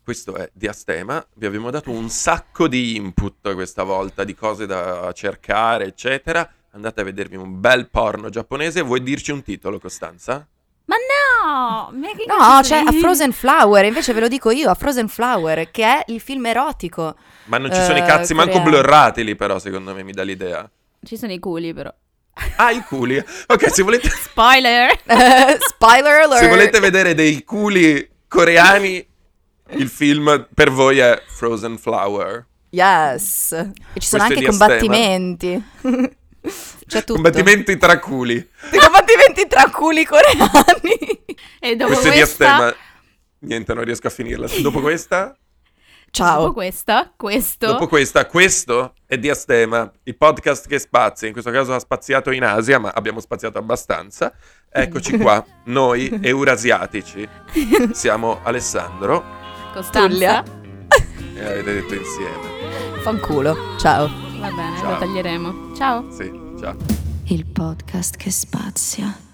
Questo 0.01 0.35
è 0.35 0.49
Diastema, 0.53 1.23
vi 1.35 1.45
abbiamo 1.45 1.69
dato 1.69 1.91
un 1.91 2.09
sacco 2.09 2.67
di 2.67 2.95
input 2.95 3.53
questa 3.53 3.83
volta, 3.83 4.23
di 4.23 4.33
cose 4.33 4.65
da 4.65 5.11
cercare, 5.13 5.85
eccetera. 5.85 6.49
Andate 6.79 7.01
a 7.01 7.03
vedervi 7.03 7.35
un 7.35 7.59
bel 7.59 7.89
porno 7.89 8.29
giapponese. 8.29 8.79
Vuoi 8.81 9.03
dirci 9.03 9.31
un 9.31 9.43
titolo, 9.43 9.79
Costanza? 9.79 10.47
Ma 10.85 10.95
no! 10.95 11.91
Ma 11.91 12.07
No, 12.57 12.63
sei? 12.63 12.85
A 12.87 12.91
Frozen 12.93 13.33
Flower, 13.33 13.83
invece 13.83 14.13
ve 14.13 14.21
lo 14.21 14.29
dico 14.29 14.49
io, 14.49 14.69
A 14.69 14.75
Frozen 14.75 15.09
Flower, 15.09 15.71
che 15.71 15.83
è 15.83 16.03
il 16.07 16.21
film 16.21 16.45
erotico. 16.45 17.15
Ma 17.45 17.57
non 17.57 17.69
ci 17.73 17.81
sono 17.81 17.97
i 17.97 17.99
Eh, 17.99 18.05
cazzi 18.05 18.33
manco 18.33 18.53
coreano. 18.59 18.71
blurrati 18.71 19.25
lì, 19.25 19.35
però, 19.35 19.59
secondo 19.59 19.93
me 19.93 20.03
mi 20.03 20.13
dà 20.13 20.23
l'idea. 20.23 20.69
Ci 21.03 21.17
sono 21.17 21.33
i 21.33 21.39
culi, 21.39 21.73
però. 21.73 21.93
Ah, 22.55 22.71
i 22.71 22.81
culi. 22.87 23.17
Ok, 23.47 23.69
se 23.73 23.83
volete, 23.83 24.07
Spoiler! 24.15 24.97
Spoiler 25.59 26.21
alert! 26.21 26.39
se 26.41 26.47
volete 26.47 26.79
vedere 26.79 27.13
dei 27.13 27.43
culi 27.43 28.09
coreani, 28.25 29.05
il 29.71 29.89
film 29.89 30.47
per 30.53 30.71
voi 30.71 30.99
è 30.99 31.21
Frozen 31.27 31.77
Flower. 31.77 32.45
Yes. 32.69 33.51
E 33.51 33.99
ci 33.99 34.07
sono 34.07 34.23
Questo 34.23 34.39
anche 34.39 34.45
combattimenti. 34.45 35.63
C'è 36.41 36.99
tutto. 36.99 37.13
Combattimenti 37.13 37.77
tra 37.77 37.99
culi. 37.99 38.35
I 38.35 38.77
combattimenti 38.77 39.47
tra 39.47 39.69
culi 39.69 40.05
coreani. 40.05 41.25
e 41.59 41.75
dopo 41.75 41.91
Questo 41.91 42.07
è 42.07 42.11
questa... 42.11 42.45
Diastema. 42.45 42.75
Niente, 43.39 43.73
non 43.73 43.83
riesco 43.83 44.07
a 44.07 44.09
finirla. 44.09 44.47
Dopo 44.61 44.81
questa... 44.81 45.25
Dopo 45.25 45.37
Ciao. 46.11 46.53
questa, 46.53 47.13
questo... 47.15 47.67
Dopo 47.67 47.87
questa, 47.87 48.25
questo 48.25 48.93
è 49.05 49.17
Diastema, 49.17 49.91
il 50.03 50.17
podcast 50.17 50.67
che 50.67 50.79
spazia. 50.79 51.27
In 51.27 51.33
questo 51.33 51.51
caso 51.51 51.73
ha 51.73 51.79
spaziato 51.79 52.31
in 52.31 52.43
Asia, 52.43 52.79
ma 52.79 52.89
abbiamo 52.89 53.19
spaziato 53.19 53.59
abbastanza. 53.59 54.33
Eccoci 54.71 55.17
qua, 55.17 55.43
noi 55.65 56.19
eurasiatici. 56.21 57.27
Siamo 57.91 58.39
Alessandro 58.43 59.23
Costanza. 59.73 60.07
Tullia. 60.07 60.43
e 61.35 61.45
avete 61.45 61.73
detto 61.73 61.93
insieme. 61.93 63.01
Fanculo. 63.01 63.77
Ciao. 63.77 64.28
Va 64.39 64.51
bene, 64.51 64.77
Ciao. 64.77 64.91
lo 64.91 64.97
taglieremo. 64.99 65.75
Ciao. 65.75 66.05
Sì, 66.11 66.31
ciao. 66.59 66.75
Il 67.25 67.45
podcast 67.45 68.15
che 68.15 68.31
spazia. 68.31 69.28